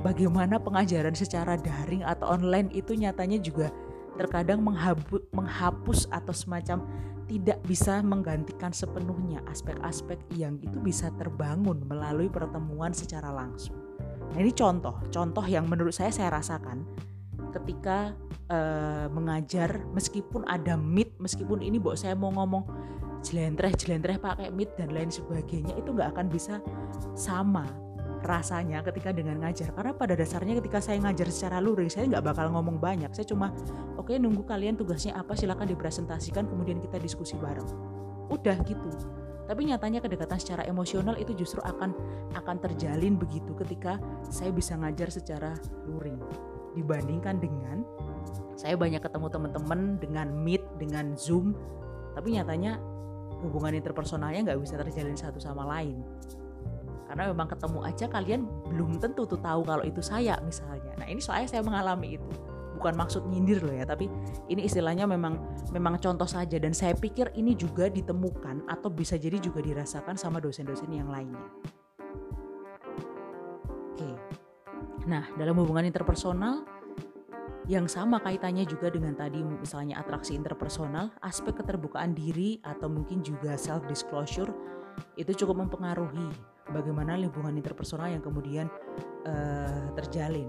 [0.00, 3.68] bagaimana pengajaran secara daring atau online itu nyatanya juga
[4.16, 6.84] terkadang menghabu, menghapus atau semacam
[7.30, 13.78] tidak bisa menggantikan sepenuhnya aspek-aspek yang itu bisa terbangun melalui pertemuan secara langsung.
[14.34, 16.82] Nah ini contoh, contoh yang menurut saya saya rasakan
[17.54, 18.18] ketika
[18.50, 22.66] uh, mengajar meskipun ada meet, meskipun ini buat saya mau ngomong
[23.20, 26.58] jelentreh jelentreh pakai meet dan lain sebagainya itu nggak akan bisa
[27.12, 27.68] sama
[28.20, 29.72] rasanya ketika dengan ngajar.
[29.72, 33.10] Karena pada dasarnya ketika saya ngajar secara luring saya nggak bakal ngomong banyak.
[33.12, 33.52] Saya cuma
[33.96, 37.66] oke okay, nunggu kalian tugasnya apa silahkan dipresentasikan kemudian kita diskusi bareng.
[38.30, 38.90] Udah gitu.
[39.50, 41.90] Tapi nyatanya kedekatan secara emosional itu justru akan
[42.38, 43.98] akan terjalin begitu ketika
[44.30, 45.58] saya bisa ngajar secara
[45.90, 46.22] luring.
[46.78, 47.82] Dibandingkan dengan
[48.54, 51.56] saya banyak ketemu teman-teman dengan meet dengan zoom
[52.12, 52.76] tapi nyatanya
[53.40, 56.04] hubungan interpersonalnya nggak bisa terjalin satu sama lain
[57.10, 60.94] karena memang ketemu aja kalian belum tentu tuh tahu kalau itu saya misalnya.
[60.94, 62.30] Nah ini soalnya saya mengalami itu.
[62.78, 64.06] Bukan maksud nyindir loh ya tapi
[64.46, 65.42] ini istilahnya memang
[65.74, 66.54] memang contoh saja.
[66.62, 71.42] Dan saya pikir ini juga ditemukan atau bisa jadi juga dirasakan sama dosen-dosen yang lainnya.
[73.90, 74.10] Oke.
[75.10, 76.62] Nah dalam hubungan interpersonal
[77.66, 83.58] yang sama kaitannya juga dengan tadi misalnya atraksi interpersonal aspek keterbukaan diri atau mungkin juga
[83.58, 84.54] self disclosure
[85.18, 88.66] itu cukup mempengaruhi bagaimana hubungan interpersonal yang kemudian
[89.26, 90.48] uh, terjalin.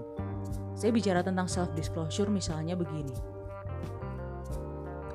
[0.72, 3.14] Saya bicara tentang self disclosure misalnya begini.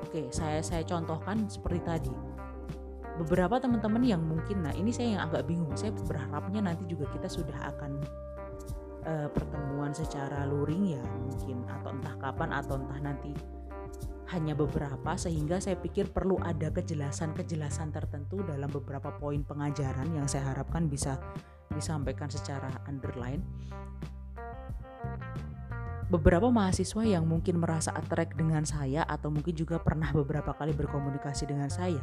[0.08, 2.14] Oke, saya saya contohkan seperti tadi.
[3.18, 5.74] Beberapa teman-teman yang mungkin nah ini saya yang agak bingung.
[5.74, 7.98] Saya berharapnya nanti juga kita sudah akan
[9.04, 13.34] uh, pertemuan secara luring ya mungkin atau entah kapan atau entah nanti
[14.28, 20.52] hanya beberapa sehingga saya pikir perlu ada kejelasan-kejelasan tertentu dalam beberapa poin pengajaran yang saya
[20.52, 21.16] harapkan bisa
[21.72, 23.44] disampaikan secara underline.
[26.08, 31.44] beberapa mahasiswa yang mungkin merasa attract dengan saya atau mungkin juga pernah beberapa kali berkomunikasi
[31.44, 32.00] dengan saya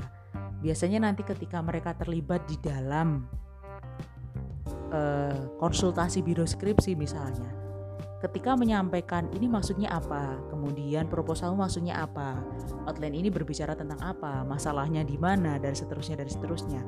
[0.61, 3.25] biasanya nanti ketika mereka terlibat di dalam
[4.93, 7.64] uh, konsultasi biro skripsi misalnya
[8.25, 10.41] ketika menyampaikan ini maksudnya apa?
[10.49, 12.41] Kemudian proposal maksudnya apa?
[12.89, 14.41] Outline ini berbicara tentang apa?
[14.41, 15.61] Masalahnya di mana?
[15.61, 16.81] Dan seterusnya dan seterusnya.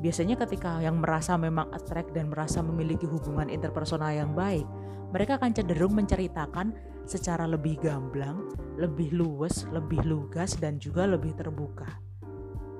[0.00, 4.64] Biasanya ketika yang merasa memang attract dan merasa memiliki hubungan interpersonal yang baik
[5.10, 6.70] mereka akan cenderung menceritakan
[7.02, 8.46] secara lebih gamblang,
[8.78, 11.98] lebih luwes, lebih lugas, dan juga lebih terbuka.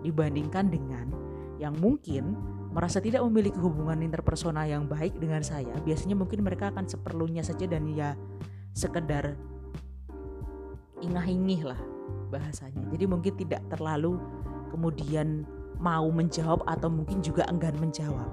[0.07, 1.11] Dibandingkan dengan
[1.59, 2.39] yang mungkin
[2.71, 7.67] merasa tidak memiliki hubungan interpersonal yang baik dengan saya, biasanya mungkin mereka akan seperlunya saja
[7.67, 8.15] dan ya
[8.73, 9.35] sekedar
[11.03, 11.81] ingah-ingih lah
[12.31, 12.87] bahasanya.
[12.95, 14.23] Jadi mungkin tidak terlalu
[14.71, 15.43] kemudian
[15.83, 18.31] mau menjawab atau mungkin juga enggan menjawab.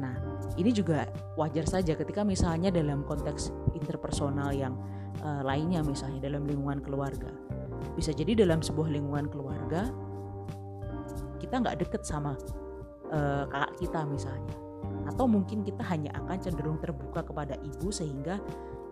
[0.00, 0.16] Nah,
[0.56, 1.04] ini juga
[1.36, 4.72] wajar saja ketika misalnya dalam konteks interpersonal yang
[5.20, 7.30] uh, lainnya misalnya dalam lingkungan keluarga
[7.94, 9.92] bisa jadi dalam sebuah lingkungan keluarga
[11.38, 12.34] kita nggak deket sama
[13.14, 14.54] uh, kakak kita misalnya
[15.04, 18.40] atau mungkin kita hanya akan cenderung terbuka kepada ibu sehingga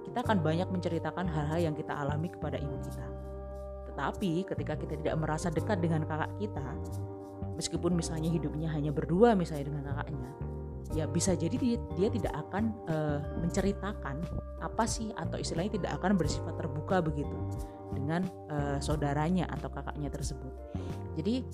[0.07, 3.07] kita akan banyak menceritakan hal-hal yang kita alami kepada ibu kita
[3.93, 6.67] tetapi ketika kita tidak merasa dekat dengan kakak kita
[7.59, 10.31] meskipun misalnya hidupnya hanya berdua misalnya dengan kakaknya
[10.93, 14.21] ya bisa jadi dia, dia tidak akan uh, menceritakan
[14.61, 17.33] apa sih atau istilahnya tidak akan bersifat terbuka begitu
[17.97, 20.53] dengan uh, saudaranya atau kakaknya tersebut.
[21.17, 21.45] Jadi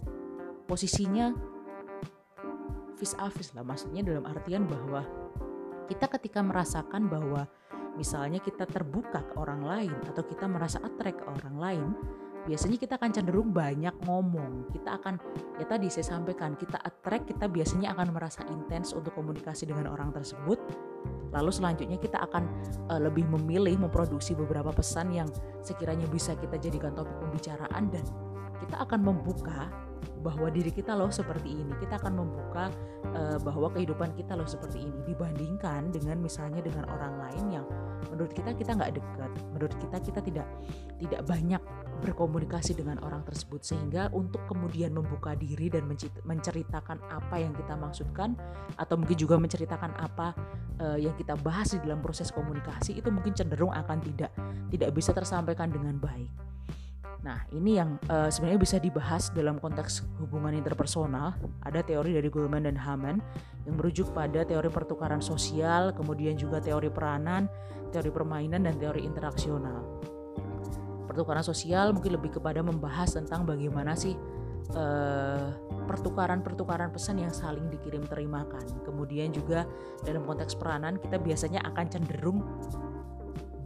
[0.66, 1.34] posisinya
[2.98, 5.06] vis a vis lah maksudnya dalam artian bahwa
[5.86, 7.46] kita ketika merasakan bahwa
[7.96, 11.88] misalnya kita terbuka ke orang lain atau kita merasa attract ke orang lain
[12.48, 14.72] biasanya kita akan cenderung banyak ngomong.
[14.72, 15.20] Kita akan
[15.60, 20.16] ya tadi saya sampaikan, kita attract, kita biasanya akan merasa intens untuk komunikasi dengan orang
[20.16, 20.56] tersebut.
[21.28, 22.48] Lalu selanjutnya kita akan
[22.88, 25.28] uh, lebih memilih memproduksi beberapa pesan yang
[25.60, 28.04] sekiranya bisa kita jadikan topik pembicaraan dan
[28.64, 29.68] kita akan membuka
[30.20, 31.72] bahwa diri kita loh seperti ini.
[31.78, 32.70] Kita akan membuka
[33.14, 37.66] uh, bahwa kehidupan kita loh seperti ini dibandingkan dengan misalnya dengan orang lain yang
[38.10, 39.30] menurut kita kita nggak dekat.
[39.54, 40.46] Menurut kita kita tidak
[40.98, 41.62] tidak banyak
[41.98, 45.90] berkomunikasi dengan orang tersebut sehingga untuk kemudian membuka diri dan
[46.22, 48.38] menceritakan apa yang kita maksudkan
[48.78, 50.34] atau mungkin juga menceritakan apa
[50.78, 54.30] uh, yang kita bahas di dalam proses komunikasi itu mungkin cenderung akan tidak
[54.70, 56.30] tidak bisa tersampaikan dengan baik.
[57.26, 61.34] Nah, ini yang uh, sebenarnya bisa dibahas dalam konteks hubungan interpersonal.
[61.66, 63.18] Ada teori dari Goleman dan Haman
[63.66, 67.50] yang merujuk pada teori pertukaran sosial, kemudian juga teori peranan,
[67.90, 69.98] teori permainan, dan teori interaksional
[71.18, 74.14] pertukaran sosial mungkin lebih kepada membahas tentang bagaimana sih
[74.70, 75.46] eh,
[75.90, 78.62] pertukaran-pertukaran pesan yang saling dikirim terimakan.
[78.86, 79.66] Kemudian juga
[80.06, 82.38] dalam konteks peranan kita biasanya akan cenderung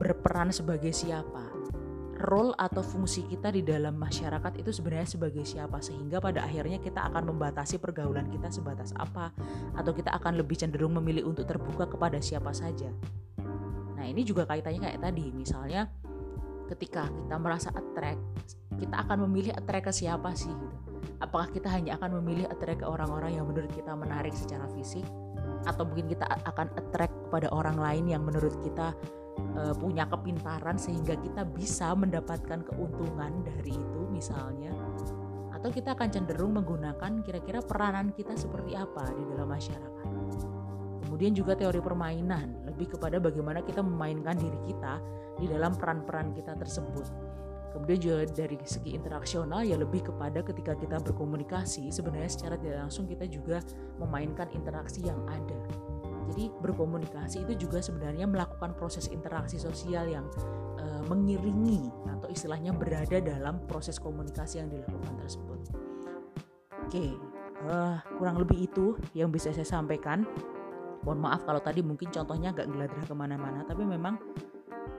[0.00, 1.44] berperan sebagai siapa.
[2.20, 5.80] Role atau fungsi kita di dalam masyarakat itu sebenarnya sebagai siapa?
[5.80, 9.32] Sehingga pada akhirnya kita akan membatasi pergaulan kita sebatas apa?
[9.74, 12.92] Atau kita akan lebih cenderung memilih untuk terbuka kepada siapa saja.
[13.96, 15.88] Nah, ini juga kaitannya kayak tadi, misalnya
[16.72, 18.22] ketika kita merasa attract
[18.80, 20.76] kita akan memilih attract ke siapa sih gitu?
[21.22, 25.06] Apakah kita hanya akan memilih attract ke orang-orang yang menurut kita menarik secara fisik?
[25.62, 28.90] Atau mungkin kita akan attract kepada orang lain yang menurut kita
[29.58, 34.72] uh, punya kepintaran sehingga kita bisa mendapatkan keuntungan dari itu misalnya
[35.52, 40.06] atau kita akan cenderung menggunakan kira-kira peranan kita seperti apa di dalam masyarakat
[41.12, 44.96] kemudian juga teori permainan lebih kepada bagaimana kita memainkan diri kita
[45.36, 47.04] di dalam peran-peran kita tersebut.
[47.76, 53.04] Kemudian juga dari segi interaksional ya lebih kepada ketika kita berkomunikasi sebenarnya secara tidak langsung
[53.06, 53.60] kita juga
[54.00, 55.60] memainkan interaksi yang ada.
[56.30, 60.26] Jadi berkomunikasi itu juga sebenarnya melakukan proses interaksi sosial yang
[60.78, 65.58] uh, mengiringi atau istilahnya berada dalam proses komunikasi yang dilakukan tersebut.
[66.86, 67.18] Oke,
[67.66, 70.22] uh, kurang lebih itu yang bisa saya sampaikan.
[71.02, 74.22] Mohon maaf kalau tadi mungkin contohnya agak geladrah ke mana-mana, tapi memang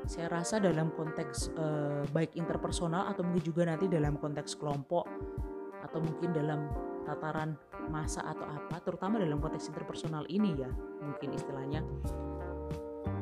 [0.04, 5.08] saya rasa dalam konteks uh, baik interpersonal atau mungkin juga nanti dalam konteks kelompok
[5.84, 6.68] atau mungkin dalam
[7.04, 7.56] tataran
[7.92, 10.70] masa atau apa terutama dalam konteks interpersonal ini ya
[11.04, 11.84] mungkin istilahnya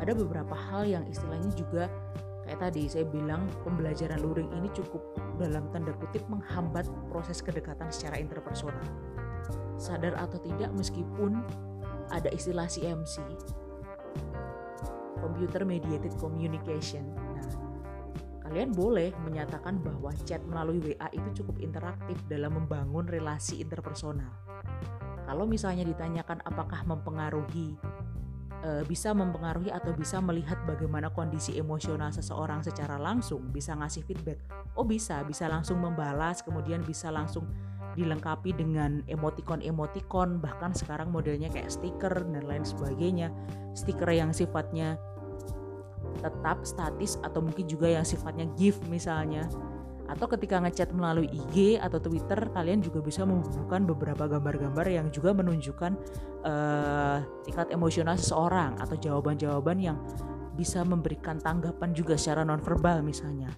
[0.01, 1.89] ada beberapa hal yang istilahnya juga
[2.45, 5.01] kayak tadi saya bilang pembelajaran luring ini cukup
[5.37, 8.81] dalam tanda kutip menghambat proses kedekatan secara interpersonal
[9.77, 11.41] sadar atau tidak meskipun
[12.13, 13.21] ada istilah CMC
[15.21, 17.05] computer mediated communication.
[18.51, 24.27] Kalian boleh menyatakan bahwa chat melalui WA itu cukup interaktif dalam membangun relasi interpersonal.
[25.23, 27.79] Kalau misalnya ditanyakan apakah mempengaruhi
[28.59, 34.43] e, bisa mempengaruhi atau bisa melihat bagaimana kondisi emosional seseorang secara langsung, bisa ngasih feedback.
[34.75, 37.47] Oh bisa, bisa langsung membalas, kemudian bisa langsung
[37.95, 43.31] dilengkapi dengan emoticon-emoticon, bahkan sekarang modelnya kayak stiker dan lain sebagainya.
[43.71, 44.99] Stiker yang sifatnya
[46.21, 49.47] tetap statis atau mungkin juga yang sifatnya GIF misalnya.
[50.11, 55.31] Atau ketika ngechat melalui IG atau Twitter kalian juga bisa menghubungkan beberapa gambar-gambar yang juga
[55.31, 55.91] menunjukkan
[56.43, 59.97] uh, tingkat emosional seseorang atau jawaban-jawaban yang
[60.59, 63.55] bisa memberikan tanggapan juga secara nonverbal misalnya.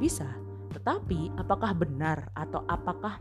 [0.00, 0.24] Bisa
[0.70, 3.18] tetapi apakah benar atau apakah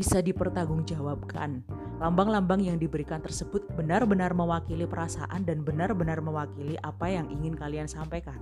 [0.00, 1.60] bisa dipertanggungjawabkan
[2.00, 8.40] lambang-lambang yang diberikan tersebut benar-benar mewakili perasaan dan benar-benar mewakili apa yang ingin kalian sampaikan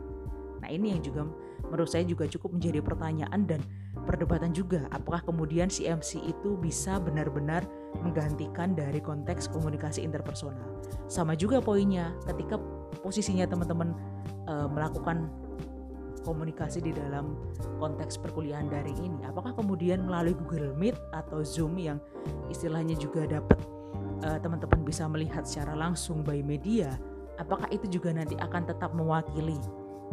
[0.62, 1.26] nah ini yang juga
[1.66, 3.60] menurut saya juga cukup menjadi pertanyaan dan
[4.06, 7.66] perdebatan juga apakah kemudian CMC itu bisa benar-benar
[8.00, 10.80] menggantikan dari konteks komunikasi interpersonal.
[11.10, 12.56] Sama juga poinnya ketika
[13.04, 13.92] posisinya teman-teman
[14.46, 15.28] e, melakukan
[16.28, 17.32] komunikasi di dalam
[17.80, 21.96] konteks perkuliahan daring ini, apakah kemudian melalui Google Meet atau Zoom yang
[22.52, 23.56] istilahnya juga dapat
[24.20, 27.00] e, teman-teman bisa melihat secara langsung by media,
[27.40, 29.56] apakah itu juga nanti akan tetap mewakili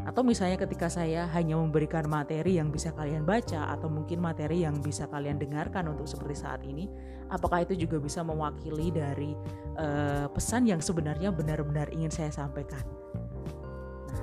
[0.04, 4.76] atau misalnya ketika saya hanya memberikan materi yang bisa kalian baca atau mungkin materi yang
[4.84, 6.92] bisa kalian dengarkan untuk seperti saat ini,
[7.32, 9.32] apakah itu juga bisa mewakili dari
[9.80, 12.84] uh, pesan yang sebenarnya benar-benar ingin saya sampaikan?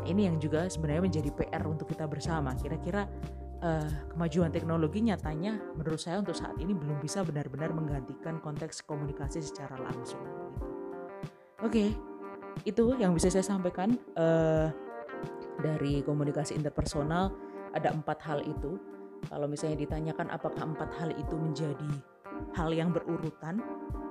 [0.03, 2.55] Ini yang juga sebenarnya menjadi PR untuk kita bersama.
[2.59, 3.07] Kira-kira
[3.63, 9.39] uh, kemajuan teknologi nyatanya menurut saya untuk saat ini belum bisa benar-benar menggantikan konteks komunikasi
[9.43, 10.23] secara langsung.
[11.63, 11.89] Oke, okay,
[12.67, 13.95] itu yang bisa saya sampaikan.
[14.19, 14.71] Uh,
[15.63, 17.31] dari komunikasi interpersonal
[17.73, 18.77] ada empat hal itu.
[19.31, 21.93] Kalau misalnya ditanyakan apakah empat hal itu menjadi
[22.59, 23.63] hal yang berurutan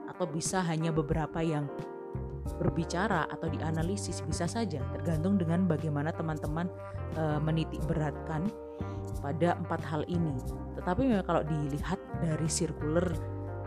[0.08, 1.68] atau bisa hanya beberapa yang
[2.58, 6.70] berbicara atau dianalisis bisa saja tergantung dengan bagaimana teman-teman
[7.18, 8.50] e, menitik beratkan
[9.22, 10.34] pada empat hal ini.
[10.78, 13.14] Tetapi memang kalau dilihat dari sirkuler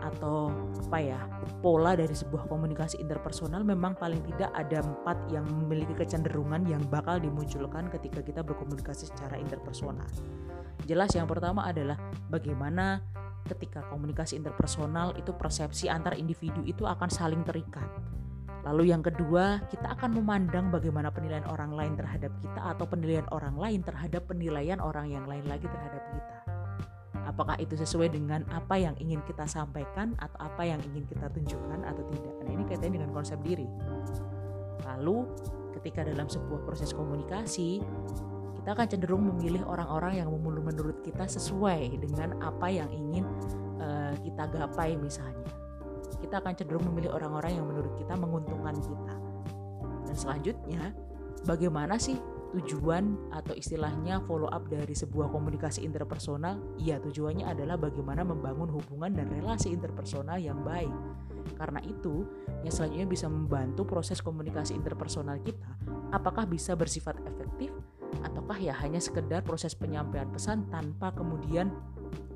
[0.05, 0.53] atau
[0.85, 1.19] apa ya
[1.65, 7.17] pola dari sebuah komunikasi interpersonal memang paling tidak ada empat yang memiliki kecenderungan yang bakal
[7.17, 10.05] dimunculkan ketika kita berkomunikasi secara interpersonal.
[10.85, 11.97] Jelas yang pertama adalah
[12.29, 13.01] bagaimana
[13.45, 17.85] ketika komunikasi interpersonal itu persepsi antar individu itu akan saling terikat.
[18.65, 23.53] Lalu yang kedua, kita akan memandang bagaimana penilaian orang lain terhadap kita atau penilaian orang
[23.55, 26.45] lain terhadap penilaian orang yang lain lagi terhadap kita
[27.25, 31.83] apakah itu sesuai dengan apa yang ingin kita sampaikan atau apa yang ingin kita tunjukkan
[31.83, 32.35] atau tidak.
[32.45, 33.67] Nah, ini kaitannya dengan konsep diri.
[34.85, 35.25] Lalu,
[35.75, 37.81] ketika dalam sebuah proses komunikasi,
[38.61, 43.25] kita akan cenderung memilih orang-orang yang menurut kita sesuai dengan apa yang ingin
[43.81, 45.64] uh, kita gapai misalnya.
[46.25, 49.13] Kita akan cenderung memilih orang-orang yang menurut kita menguntungkan kita.
[50.09, 50.89] Dan selanjutnya,
[51.45, 52.17] bagaimana sih
[52.57, 59.13] tujuan atau istilahnya follow up dari sebuah komunikasi interpersonal, ya tujuannya adalah bagaimana membangun hubungan
[59.13, 60.89] dan relasi interpersonal yang baik.
[61.61, 62.25] Karena itu,
[62.65, 65.77] yang selanjutnya bisa membantu proses komunikasi interpersonal kita,
[66.09, 67.69] apakah bisa bersifat efektif
[68.25, 71.69] ataukah ya hanya sekedar proses penyampaian pesan tanpa kemudian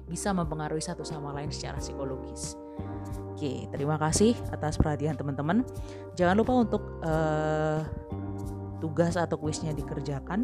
[0.09, 2.57] bisa mempengaruhi satu sama lain secara psikologis.
[3.31, 5.63] Oke, terima kasih atas perhatian teman-teman.
[6.17, 7.85] Jangan lupa untuk uh,
[8.83, 10.43] tugas atau kuisnya dikerjakan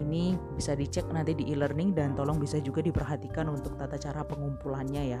[0.00, 5.02] ini bisa dicek nanti di e-learning dan tolong bisa juga diperhatikan untuk tata cara pengumpulannya
[5.18, 5.20] ya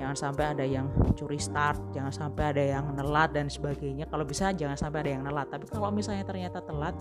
[0.00, 4.50] jangan sampai ada yang curi start jangan sampai ada yang nelat dan sebagainya kalau bisa
[4.56, 6.96] jangan sampai ada yang nelat tapi kalau misalnya ternyata telat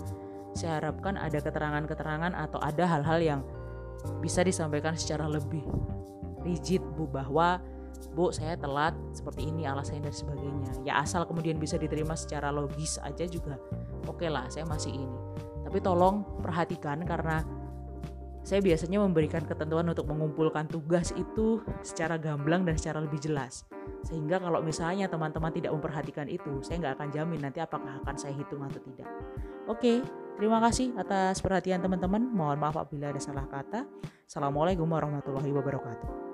[0.53, 3.41] saya harapkan ada keterangan-keterangan atau ada hal-hal yang
[4.23, 5.63] bisa disampaikan secara lebih
[6.43, 7.59] rigid bu bahwa
[8.15, 10.71] bu saya telat seperti ini alasannya dan sebagainya.
[10.87, 13.59] Ya asal kemudian bisa diterima secara logis aja juga
[14.07, 15.19] oke okay lah saya masih ini.
[15.67, 17.43] Tapi tolong perhatikan karena
[18.41, 23.67] saya biasanya memberikan ketentuan untuk mengumpulkan tugas itu secara gamblang dan secara lebih jelas.
[24.07, 28.33] Sehingga kalau misalnya teman-teman tidak memperhatikan itu saya nggak akan jamin nanti apakah akan saya
[28.33, 29.09] hitung atau tidak.
[29.69, 30.01] Oke
[30.39, 32.23] terima kasih atas perhatian teman-teman.
[32.23, 33.83] Mohon maaf apabila ada salah kata.
[34.23, 36.29] Assalamualaikum warahmatullahi wabarakatuh